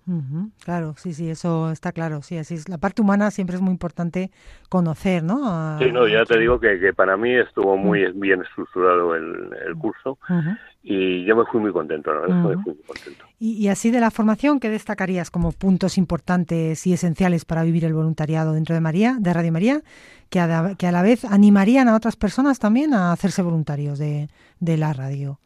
[0.06, 2.20] Uh -huh, claro, sí, sí, eso está claro.
[2.20, 2.68] Sí, así es.
[2.68, 4.30] La parte humana siempre es muy importante
[4.68, 5.40] conocer, ¿no?
[5.44, 5.78] A...
[5.78, 8.20] Sí, no, ya te digo que, que para mí estuvo muy uh -huh.
[8.20, 10.58] bien estructurado el, el curso uh -huh.
[10.82, 13.24] y yo me fui muy contento, la verdad, me fui muy contento.
[13.38, 17.84] Y, y, así de la formación, ¿qué destacarías como puntos importantes y esenciales para vivir
[17.86, 19.82] el voluntariado dentro de María, de Radio María,
[20.28, 24.28] que a, que a la vez animarían a otras personas también a hacerse voluntarios de,
[24.60, 25.40] de la radio?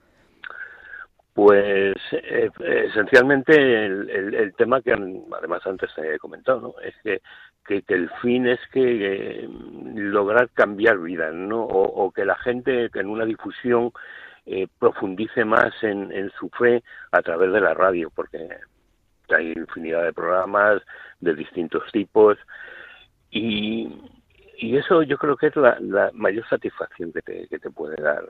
[1.39, 2.51] Pues eh,
[2.89, 3.55] esencialmente
[3.87, 6.75] el, tema que además antes he comentado, ¿no?
[6.83, 7.23] Es que,
[7.65, 9.49] que, el fin es que eh,
[9.95, 11.63] lograr cambiar vidas, ¿no?
[11.63, 13.93] O, que la gente en una difusión
[14.47, 18.49] eh, profundice más en, su fe a través de la radio, porque
[19.29, 20.83] hay infinidad de programas
[21.21, 22.37] de distintos tipos
[23.31, 23.97] y,
[24.57, 28.25] y eso yo creo que es la, mayor satisfacción que te, que te puede dar.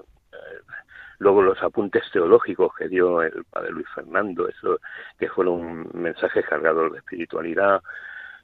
[1.18, 4.78] Luego los apuntes teológicos que dio el padre Luis Fernando, eso
[5.18, 7.82] que fueron mensajes cargados de espiritualidad,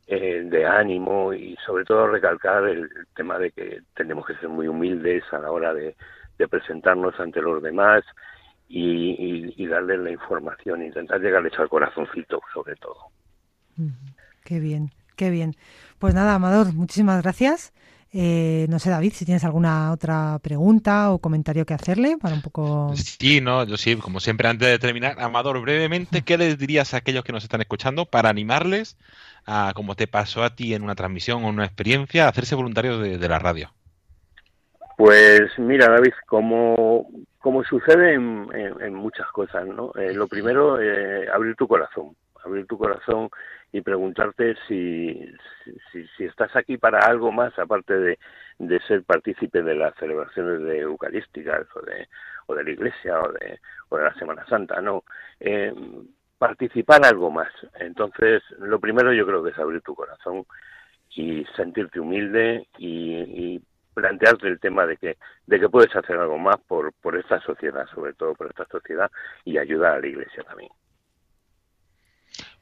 [0.07, 4.69] eh, de ánimo y sobre todo recalcar el, tema de que tenemos que ser muy
[4.69, 5.97] humildes a la hora de,
[6.51, 8.05] presentarnos ante los demás
[8.69, 12.97] y, y, darles la información, intentar llegarles al corazoncito sobre todo.
[14.45, 15.55] Qué bien, qué bien.
[15.99, 17.73] Pues nada, Amador, muchísimas gracias.
[18.17, 22.43] Eh, no sé, David, si tienes alguna otra pregunta o comentario que hacerle para un
[22.43, 22.93] poco.
[22.95, 26.99] Sí, no, yo sí, como siempre, antes de terminar, Amador, brevemente, ¿qué les dirías a
[26.99, 28.97] aquellos que nos están escuchando para animarles
[29.47, 33.03] a, como te pasó a ti en una transmisión o una experiencia, a hacerse voluntarios
[33.03, 33.73] de, la radio?
[34.97, 37.09] Pues mira, David, como,
[37.41, 39.91] como sucede en, muchas cosas, ¿no?
[39.97, 43.29] Eh, lo primero, eh, abrir tu corazón, abrir tu corazón
[43.75, 45.21] y preguntarte si,
[45.91, 48.19] si, si, estás aquí para algo más aparte de,
[48.61, 52.09] de ser partícipe de las celebraciones de eucarísticas o de,
[52.47, 53.59] o de la iglesia o de,
[53.89, 55.03] o de la Semana Santa, no.
[55.41, 55.75] Eh,
[56.39, 57.51] participar algo más.
[57.81, 60.47] Entonces, lo primero yo creo que es abrir tu corazón
[61.11, 65.17] y sentirte humilde y, y plantearte el tema de que
[65.49, 69.11] de que puedes hacer algo más por por esta sociedad, sobre todo por esta sociedad
[69.45, 70.71] y ayudar a la iglesia también.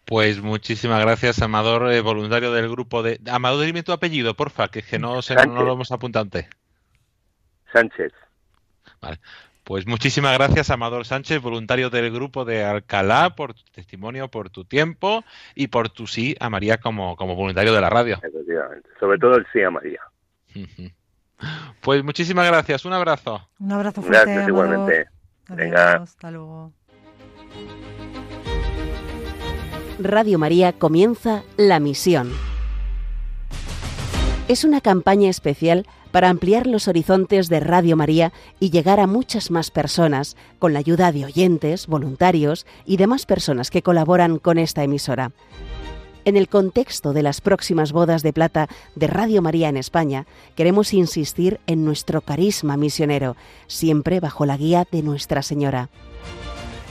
[0.04, 3.20] Pues muchísimas gracias, Amador, eh, voluntario del grupo de...
[3.30, 6.48] Amador, dime tu apellido, porfa, que, que no, se, no lo hemos apuntado antes.
[7.72, 8.12] Sánchez.
[9.00, 9.20] Vale.
[9.64, 14.64] Pues muchísimas gracias, Amador Sánchez, voluntario del grupo de Alcalá, por tu testimonio, por tu
[14.64, 18.18] tiempo y por tu sí a María como, como voluntario de la radio.
[18.22, 18.88] Efectivamente.
[18.98, 20.00] Sobre todo el sí a María.
[21.80, 22.84] Pues muchísimas gracias.
[22.84, 23.48] Un abrazo.
[23.60, 24.24] Un abrazo fuerte.
[24.24, 25.06] Gracias, igualmente.
[25.48, 25.94] Venga.
[25.94, 26.72] Hasta luego.
[30.04, 32.32] Radio María comienza La Misión.
[34.48, 39.50] Es una campaña especial para ampliar los horizontes de Radio María y llegar a muchas
[39.50, 44.82] más personas con la ayuda de oyentes, voluntarios y demás personas que colaboran con esta
[44.82, 45.32] emisora.
[46.24, 50.92] En el contexto de las próximas bodas de plata de Radio María en España, queremos
[50.94, 53.36] insistir en nuestro carisma misionero,
[53.66, 55.88] siempre bajo la guía de Nuestra Señora.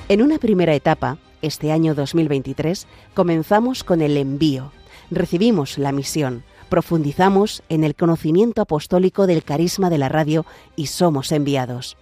[0.10, 4.71] En una primera etapa, este año 2023 comenzamos con el envío.
[5.10, 11.32] Recibimos la misión, profundizamos en el conocimiento apostólico del carisma de la radio y somos
[11.32, 11.97] enviados.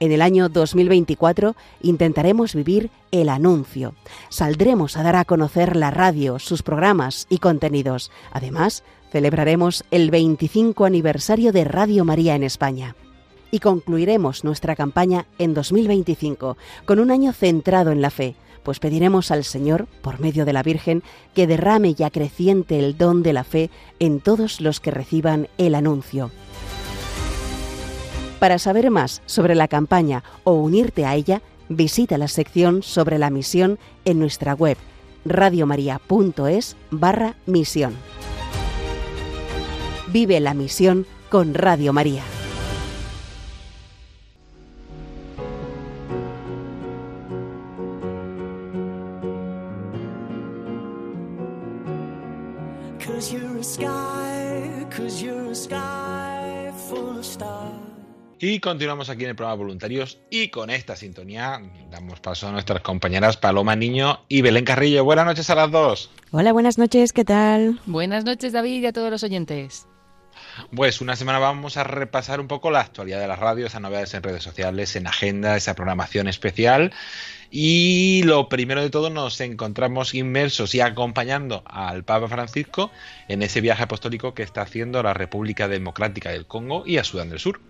[0.00, 3.94] En el año 2024 intentaremos vivir el anuncio.
[4.30, 8.10] Saldremos a dar a conocer la radio, sus programas y contenidos.
[8.32, 12.96] Además, celebraremos el 25 aniversario de Radio María en España
[13.52, 19.30] y concluiremos nuestra campaña en 2025 con un año centrado en la fe, pues pediremos
[19.30, 21.02] al Señor, por medio de la Virgen,
[21.34, 25.74] que derrame y acreciente el don de la fe en todos los que reciban el
[25.74, 26.30] anuncio.
[28.38, 33.30] Para saber más sobre la campaña o unirte a ella, visita la sección sobre la
[33.30, 34.76] misión en nuestra web
[35.24, 37.94] radiomaria.es barra misión.
[40.08, 42.22] Vive la misión con Radio María.
[58.38, 61.60] Y continuamos aquí en el programa Voluntarios y con esta sintonía
[61.90, 65.04] damos paso a nuestras compañeras Paloma Niño y Belén Carrillo.
[65.04, 66.10] Buenas noches a las dos.
[66.30, 67.80] Hola, buenas noches, ¿qué tal?
[67.86, 69.86] Buenas noches David y a todos los oyentes.
[70.74, 74.14] Pues una semana vamos a repasar un poco la actualidad de la radio, esas novedades
[74.14, 76.92] en redes sociales, en agenda, esa programación especial.
[77.54, 82.90] Y lo primero de todo nos encontramos inmersos y acompañando al Papa Francisco
[83.28, 87.04] en ese viaje apostólico que está haciendo a la República Democrática del Congo y a
[87.04, 87.60] Sudán del Sur.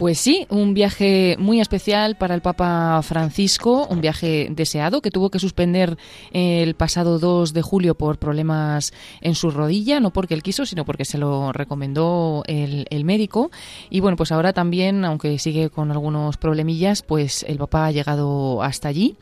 [0.00, 5.28] Pues sí, un viaje muy especial para el Papa Francisco, un viaje deseado que tuvo
[5.28, 5.98] que suspender
[6.32, 10.86] el pasado 2 de julio por problemas en su rodilla, no porque él quiso, sino
[10.86, 13.50] porque se lo recomendó el, médico.
[13.90, 18.62] Y bueno, pues ahora también, aunque sigue con algunos problemillas, pues el Papa ha llegado
[18.62, 19.16] hasta allí.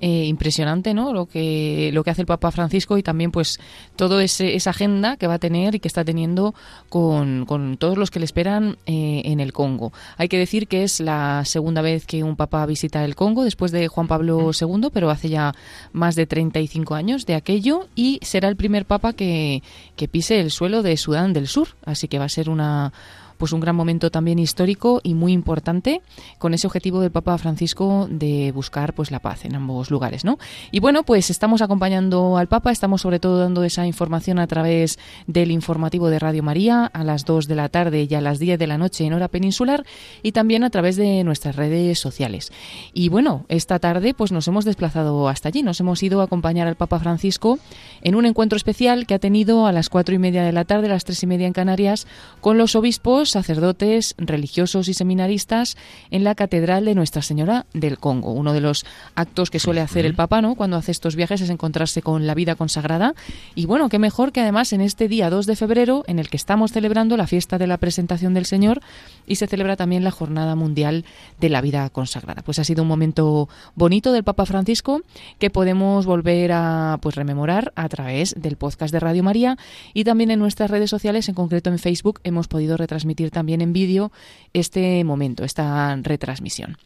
[0.00, 1.12] Eh, impresionante, ¿no?
[1.12, 3.60] Lo que, lo que hace el Papa Francisco y también pues
[3.94, 6.52] toda esa agenda que va a tener y que está teniendo
[6.88, 7.46] con,
[7.78, 9.92] todos los que le esperan eh, en el Congo.
[10.16, 13.72] Hay que decir que es la segunda vez que un papa visita el Congo después
[13.72, 15.54] de Juan Pablo II, pero hace ya
[15.92, 19.62] más de 35 años de aquello y será el primer papa que,
[19.96, 21.68] que pise el suelo de Sudán del Sur.
[21.84, 22.92] Así que va a ser una
[23.36, 26.00] pues un gran momento también histórico y muy importante
[26.38, 30.38] con ese objetivo del Papa Francisco de buscar pues la paz en ambos lugares, ¿no?
[30.70, 34.98] Y bueno, pues estamos acompañando al Papa, estamos sobre todo dando esa información a través
[35.26, 38.58] del informativo de Radio María a las 2 de la tarde y a las 10
[38.58, 39.84] de la noche en hora peninsular
[40.22, 42.52] y también a través de nuestras redes sociales.
[42.92, 46.66] Y bueno, esta tarde pues nos hemos desplazado hasta allí, nos hemos ido a acompañar
[46.66, 47.58] al Papa Francisco
[48.02, 50.86] en un encuentro especial que ha tenido a las cuatro y media de la tarde,
[50.86, 52.06] a las tres y media en Canarias,
[52.40, 55.76] con los obispos, sacerdotes, religiosos y seminaristas
[56.10, 58.32] en la Catedral de Nuestra Señora del Congo.
[58.32, 60.54] Uno de los actos que suele hacer el Papa ¿no?
[60.54, 63.14] cuando hace estos viajes es encontrarse con la vida consagrada.
[63.54, 66.36] Y bueno, qué mejor que además en este día 2 de febrero, en el que
[66.36, 68.80] estamos celebrando la fiesta de la presentación del Señor
[69.26, 71.04] y se celebra también la Jornada Mundial
[71.40, 72.42] de la Vida Consagrada.
[72.42, 75.02] Pues ha sido un momento bonito del Papa Francisco
[75.38, 79.56] que podemos volver a pues rememorar a través del podcast de Radio María
[79.94, 83.72] y también en nuestras redes sociales, en concreto en Facebook, hemos podido retransmitir también en
[83.72, 84.12] vídeo
[84.52, 86.76] este momento, esta retransmisión.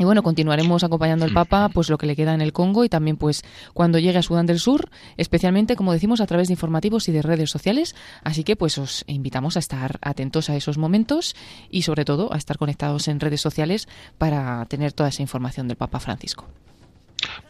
[0.00, 2.88] Y bueno, continuaremos acompañando al Papa, pues lo que le queda en el Congo y
[2.88, 3.42] también pues
[3.74, 7.20] cuando llegue a Sudán del Sur, especialmente como decimos a través de informativos y de
[7.20, 7.94] redes sociales.
[8.24, 11.36] Así que pues os invitamos a estar atentos a esos momentos
[11.68, 15.76] y sobre todo a estar conectados en redes sociales para tener toda esa información del
[15.76, 16.48] Papa Francisco.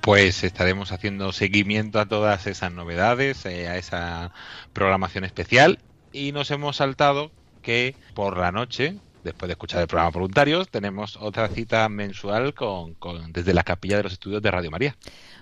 [0.00, 4.32] Pues estaremos haciendo seguimiento a todas esas novedades, eh, a esa
[4.72, 5.78] programación especial
[6.12, 7.30] y nos hemos saltado
[7.70, 12.94] que por la noche, después de escuchar el programa Voluntarios, tenemos otra cita mensual con,
[12.94, 14.96] con, desde la capilla de los estudios de Radio María.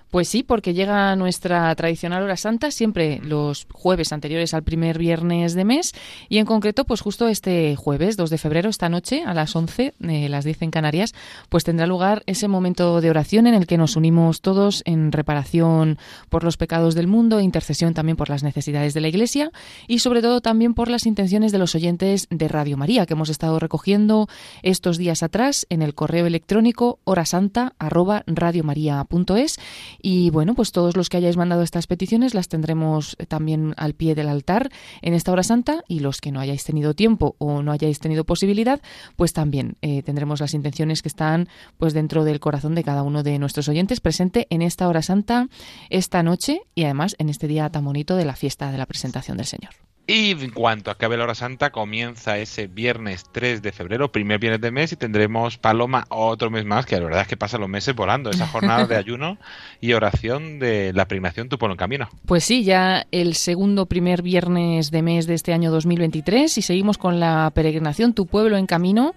[0.09, 5.53] Pues sí, porque llega nuestra tradicional hora santa siempre los jueves anteriores al primer viernes
[5.53, 5.93] de mes
[6.29, 9.93] y en concreto pues justo este jueves 2 de febrero, esta noche a las 11,
[9.99, 11.13] eh, las 10 en Canarias,
[11.49, 15.99] pues tendrá lugar ese momento de oración en el que nos unimos todos en reparación
[16.29, 19.51] por los pecados del mundo, intercesión también por las necesidades de la Iglesia
[19.87, 23.29] y sobre todo también por las intenciones de los oyentes de Radio María que hemos
[23.29, 24.27] estado recogiendo
[24.63, 29.59] estos días atrás en el correo electrónico horasanta@radiomaria.es
[30.01, 34.15] y bueno, pues todos los que hayáis mandado estas peticiones las tendremos también al pie
[34.15, 34.71] del altar
[35.03, 38.23] en esta hora santa y los que no hayáis tenido tiempo o no hayáis tenido
[38.23, 38.81] posibilidad,
[39.15, 41.47] pues también eh, tendremos las intenciones que están
[41.77, 45.47] pues dentro del corazón de cada uno de nuestros oyentes presente en esta hora santa
[45.91, 49.37] esta noche y además en este día tan bonito de la fiesta de la presentación
[49.37, 49.88] del Señor.
[50.11, 54.59] Y en cuanto acabe la hora santa, comienza ese viernes 3 de febrero, primer viernes
[54.59, 57.69] de mes, y tendremos Paloma otro mes más, que la verdad es que pasan los
[57.69, 59.37] meses volando, esa jornada de ayuno
[59.79, 62.09] y oración de la pregnación Tu Pueblo en Camino.
[62.25, 66.97] Pues sí, ya el segundo primer viernes de mes de este año 2023 y seguimos
[66.97, 69.13] con la peregrinación Tu Pueblo en Camino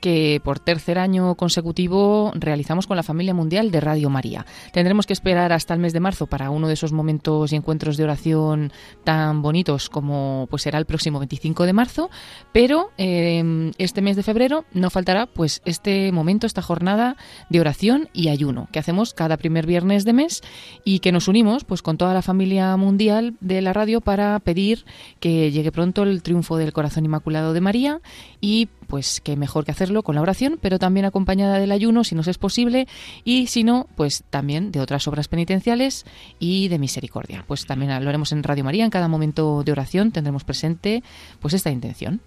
[0.00, 4.46] que por tercer año consecutivo realizamos con la familia mundial de Radio María.
[4.72, 7.96] Tendremos que esperar hasta el mes de marzo para uno de esos momentos y encuentros
[7.96, 8.72] de oración
[9.04, 12.10] tan bonitos como pues será el próximo 25 de marzo,
[12.52, 17.16] pero eh, este mes de febrero no faltará pues este momento, esta jornada
[17.48, 20.42] de oración y ayuno que hacemos cada primer viernes de mes
[20.84, 24.84] y que nos unimos pues con toda la familia mundial de la radio para pedir
[25.18, 28.00] que llegue pronto el triunfo del corazón inmaculado de María
[28.40, 32.16] y pues que mejor que hacerlo con la oración, pero también acompañada del ayuno si
[32.16, 32.88] nos es posible
[33.22, 36.04] y si no, pues también de otras obras penitenciales
[36.40, 37.44] y de misericordia.
[37.46, 41.04] Pues también lo haremos en Radio María, en cada momento de oración tendremos presente
[41.38, 42.20] pues esta intención.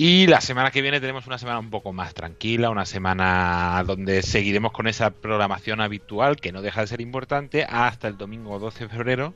[0.00, 4.22] Y la semana que viene tenemos una semana un poco más tranquila, una semana donde
[4.22, 8.84] seguiremos con esa programación habitual que no deja de ser importante hasta el domingo 12
[8.84, 9.34] de febrero,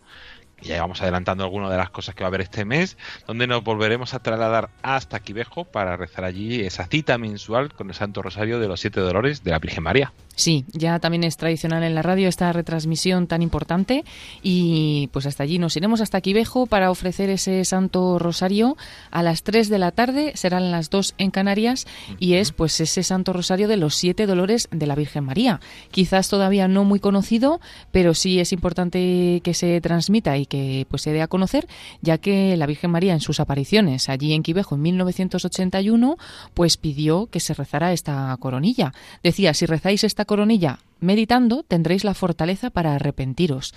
[0.62, 2.96] ya vamos adelantando algunas de las cosas que va a haber este mes,
[3.26, 7.94] donde nos volveremos a trasladar hasta Quivejo para rezar allí esa cita mensual con el
[7.94, 10.12] Santo Rosario de los Siete Dolores de la Virgen María.
[10.34, 14.04] Sí, ya también es tradicional en la radio esta retransmisión tan importante
[14.42, 18.76] y pues hasta allí nos iremos hasta Quivejo para ofrecer ese Santo Rosario
[19.10, 21.86] a las 3 de la tarde, serán las 2 en Canarias
[22.18, 25.60] y es pues ese Santo Rosario de los Siete Dolores de la Virgen María.
[25.90, 27.60] Quizás todavía no muy conocido,
[27.90, 31.66] pero sí es importante que se transmita y que pues se dé a conocer,
[32.02, 36.18] ya que la Virgen María en sus apariciones allí en Quivejo en 1981
[36.52, 38.92] pues pidió que se rezara esta coronilla.
[39.22, 43.72] Decía, si rezáis esta coronilla meditando, tendréis la fortaleza para arrepentiros.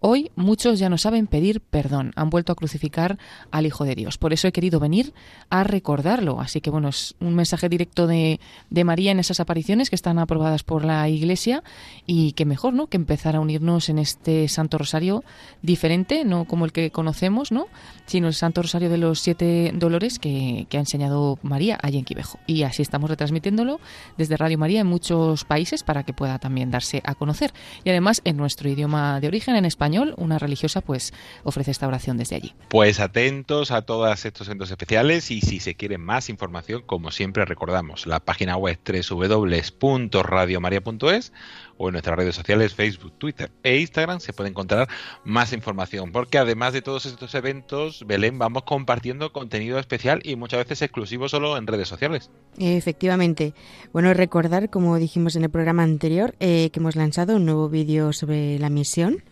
[0.00, 3.18] Hoy muchos ya no saben pedir perdón, han vuelto a crucificar
[3.50, 4.18] al Hijo de Dios.
[4.18, 5.14] Por eso he querido venir
[5.48, 6.40] a recordarlo.
[6.40, 8.38] Así que bueno, es un mensaje directo de,
[8.70, 11.62] de, María en esas apariciones que están aprobadas por la Iglesia
[12.06, 12.88] y que mejor, ¿no?
[12.88, 15.24] Que empezar a unirnos en este Santo Rosario
[15.62, 17.66] diferente, no como el que conocemos, ¿no?
[18.04, 22.04] Sino el Santo Rosario de los Siete Dolores que, que ha enseñado María allí en
[22.04, 22.38] Quivejo.
[22.46, 23.80] Y así estamos retransmitiéndolo
[24.18, 27.52] desde Radio María en muchos países para que pueda también darse a conocer.
[27.82, 31.14] Y además en nuestro idioma de origen, en español español, una religiosa pues
[31.44, 32.54] ofrece esta oración desde allí.
[32.68, 37.44] Pues atentos a todos estos eventos especiales y si se quiere más información, como siempre
[37.44, 41.32] recordamos, la página web www.radiomaria.es
[41.78, 44.88] o en nuestras redes sociales Facebook, Twitter e Instagram se puede encontrar
[45.24, 50.60] más información, porque además de todos estos eventos, Belén, vamos compartiendo contenido especial y muchas
[50.60, 52.30] veces exclusivo solo en redes sociales.
[52.58, 53.54] Efectivamente.
[53.92, 58.12] Bueno, recordar, como dijimos en el programa anterior, eh, que hemos lanzado un nuevo vídeo
[58.12, 59.22] sobre la misión.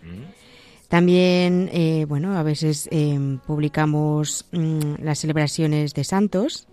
[0.88, 6.68] También, eh, bueno, a veces eh, publicamos mm, las celebraciones de santos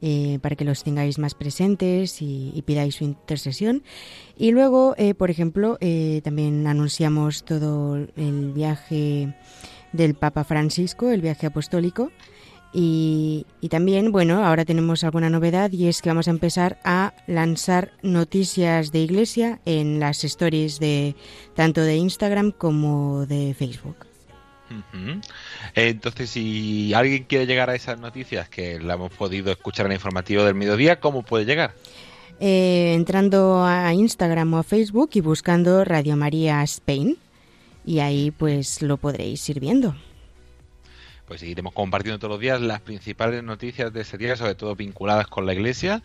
[0.00, 3.82] eh, para que los tengáis más presentes y, pidáis su intercesión.
[4.36, 9.34] Y luego, eh, por ejemplo, eh, también anunciamos todo el viaje
[9.92, 12.10] del Papa Francisco, el viaje apostólico.
[12.72, 17.14] Y, y, también, bueno, ahora tenemos alguna novedad y es que vamos a empezar a
[17.26, 21.16] lanzar noticias de iglesia en las stories de
[21.54, 24.07] tanto de Instagram como de Facebook.
[25.74, 29.96] Entonces, si alguien quiere llegar a esas noticias que la hemos podido escuchar en el
[29.96, 31.74] informativo del mediodía, ¿cómo puede llegar?
[32.40, 37.16] Eh, entrando a Instagram o a Facebook y buscando Radio María Spain.
[37.84, 39.94] Y ahí pues lo podréis ir viendo
[41.28, 45.26] pues seguiremos compartiendo todos los días las principales noticias de ese día, sobre todo vinculadas
[45.26, 46.02] con la Iglesia,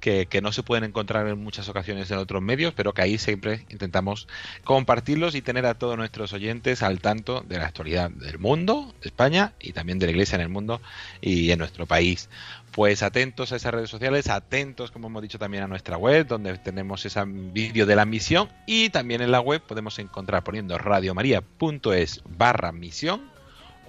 [0.00, 3.64] que, no se pueden encontrar en muchas ocasiones en otros medios, pero que ahí siempre
[3.70, 4.28] intentamos
[4.64, 9.08] compartirlos y tener a todos nuestros oyentes al tanto de la actualidad del mundo, de
[9.08, 10.82] España y también de la Iglesia en el mundo
[11.22, 12.28] y en nuestro país.
[12.70, 16.58] Pues atentos a esas redes sociales, atentos, como hemos dicho, también a nuestra web, donde
[16.58, 22.22] tenemos ese vídeo de la misión y también en la web podemos encontrar poniendo radiomaria.es
[22.28, 23.35] barra misión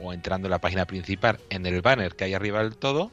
[0.01, 3.11] o entrando en la página principal en el banner que hay arriba del todo,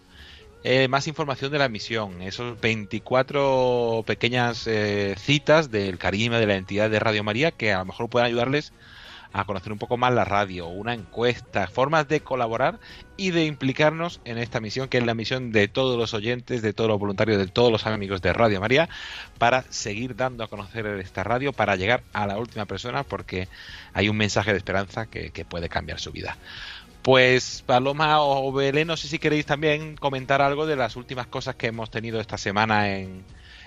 [0.63, 6.57] eh, más información de la misión, esos 24 pequeñas eh, citas del carisma de la
[6.57, 8.73] entidad de Radio María que a lo mejor pueden ayudarles
[9.35, 12.79] a conocer un poco más la radio, una encuesta, formas de colaborar
[13.17, 16.73] y de implicarnos en esta misión, que es la misión de todos los oyentes, de
[16.73, 18.89] todos los voluntarios, de todos los amigos de Radio María,
[19.39, 23.49] para seguir dando a conocer esta radio, para llegar a la última persona, porque
[23.93, 26.39] hay un mensaje de esperanza que, que puede cambiar su vida.
[27.03, 31.57] Pues Paloma o Belén, no sé si queréis también comentar algo de las últimas cosas
[31.57, 33.25] que hemos tenido esta semana en,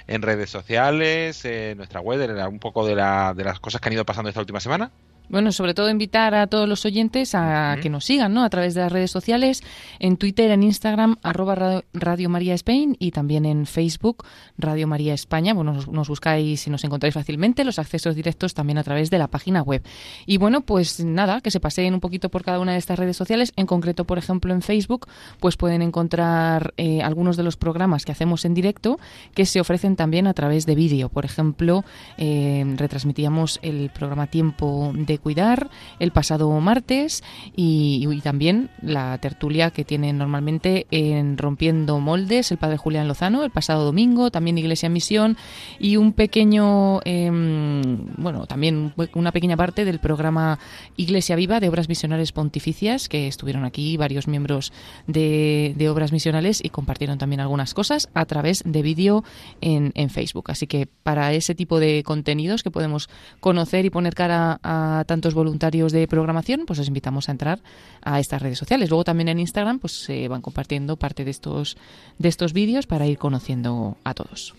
[0.07, 3.93] en redes sociales, en nuestra web, un poco de, la, de las cosas que han
[3.93, 4.91] ido pasando esta última semana.
[5.29, 8.43] Bueno, sobre todo invitar a todos los oyentes a que nos sigan, ¿no?
[8.43, 9.61] A través de las redes sociales,
[9.99, 14.23] en Twitter, en Instagram, arroba Radio María Spain y también en Facebook,
[14.57, 15.53] Radio María España.
[15.53, 19.27] Bueno, nos, buscáis y nos encontráis fácilmente, los accesos directos también a través de la
[19.27, 19.83] página web.
[20.25, 23.17] Y bueno, pues nada, que se paseen un poquito por cada una de estas redes
[23.17, 23.51] sociales.
[23.57, 25.07] En concreto, por ejemplo, en Facebook,
[25.39, 28.97] pues pueden encontrar eh, algunos de los programas que hacemos en directo
[29.33, 31.09] que se ofrecen también a través de vídeo.
[31.09, 31.83] Por ejemplo,
[32.17, 37.23] eh, retransmitíamos el programa Tiempo de Cuidar el pasado martes
[37.55, 43.51] y, también la tertulia que tienen normalmente en Rompiendo Moldes el padre Julián Lozano el
[43.51, 45.37] pasado domingo, también Iglesia Misión
[45.79, 50.59] y un pequeño, em, bueno, también una pequeña parte del programa
[50.95, 54.73] Iglesia Viva de Obras Misionales Pontificias que estuvieron aquí varios miembros
[55.05, 59.23] de, Obras Misionales y compartieron también algunas cosas a través de vídeo
[59.61, 60.51] en, en Facebook.
[60.51, 63.09] Así que para ese tipo de contenidos que podemos
[63.39, 67.59] conocer y poner cara a tantos voluntarios de programación, pues os invitamos a entrar
[68.03, 68.89] a estas redes sociales.
[68.89, 71.77] Luego también en Instagram pues se van compartiendo parte de estos
[72.19, 74.53] de estos vídeos para ir conociendo a todos.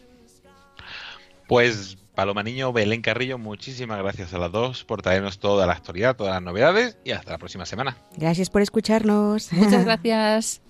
[1.47, 6.17] Pues Paloma Niño, Belén Carrillo, muchísimas gracias a las dos por traernos toda la actualidad,
[6.17, 7.97] todas las novedades y hasta la próxima semana.
[8.17, 9.53] Gracias por escucharnos.
[9.53, 10.61] Muchas gracias.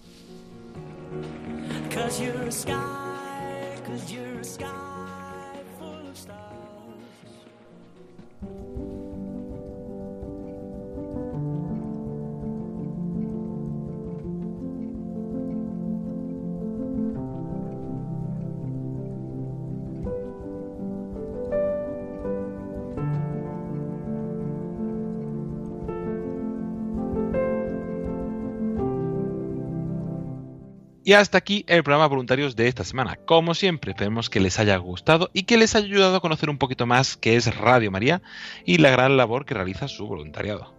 [31.09, 33.17] Y hasta aquí el programa Voluntarios de esta semana.
[33.17, 36.59] Como siempre, esperemos que les haya gustado y que les haya ayudado a conocer un
[36.59, 38.21] poquito más qué es Radio María
[38.67, 40.75] y la gran labor que realiza su voluntariado.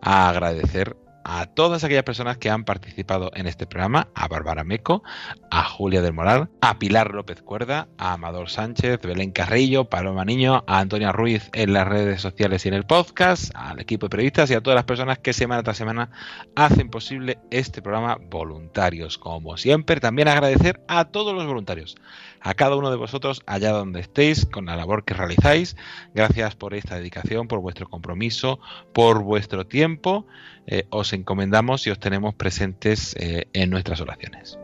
[0.00, 0.96] Agradecer
[1.32, 5.04] a todas aquellas personas que han participado en este programa, a Bárbara Meco,
[5.52, 10.64] a Julia del Moral, a Pilar López Cuerda, a Amador Sánchez, Belén Carrillo, Paloma Niño,
[10.66, 14.50] a Antonia Ruiz en las redes sociales y en el podcast, al equipo de periodistas
[14.50, 16.10] y a todas las personas que semana tras semana
[16.56, 19.16] hacen posible este programa voluntarios.
[19.16, 21.94] Como siempre, también agradecer a todos los voluntarios
[22.40, 25.76] a cada uno de vosotros allá donde estéis con la labor que realizáis.
[26.14, 28.58] Gracias por esta dedicación, por vuestro compromiso,
[28.92, 30.26] por vuestro tiempo.
[30.66, 34.58] Eh, os encomendamos y os tenemos presentes eh, en nuestras oraciones.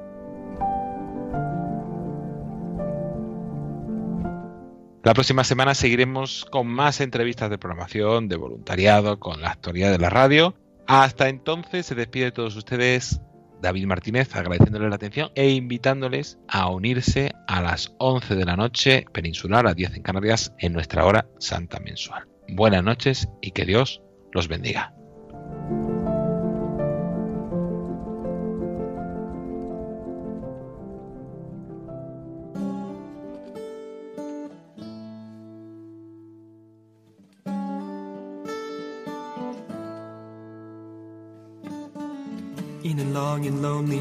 [5.04, 9.98] La próxima semana seguiremos con más entrevistas de programación, de voluntariado, con la actualidad de
[9.98, 10.56] la radio.
[10.88, 13.20] Hasta entonces se despide de todos ustedes
[13.62, 19.06] David Martínez agradeciéndoles la atención e invitándoles a unirse a las 11 de la noche
[19.12, 22.26] peninsular, a 10 en Canarias, en nuestra hora santa mensual.
[22.48, 24.02] Buenas noches y que Dios
[24.32, 24.92] los bendiga.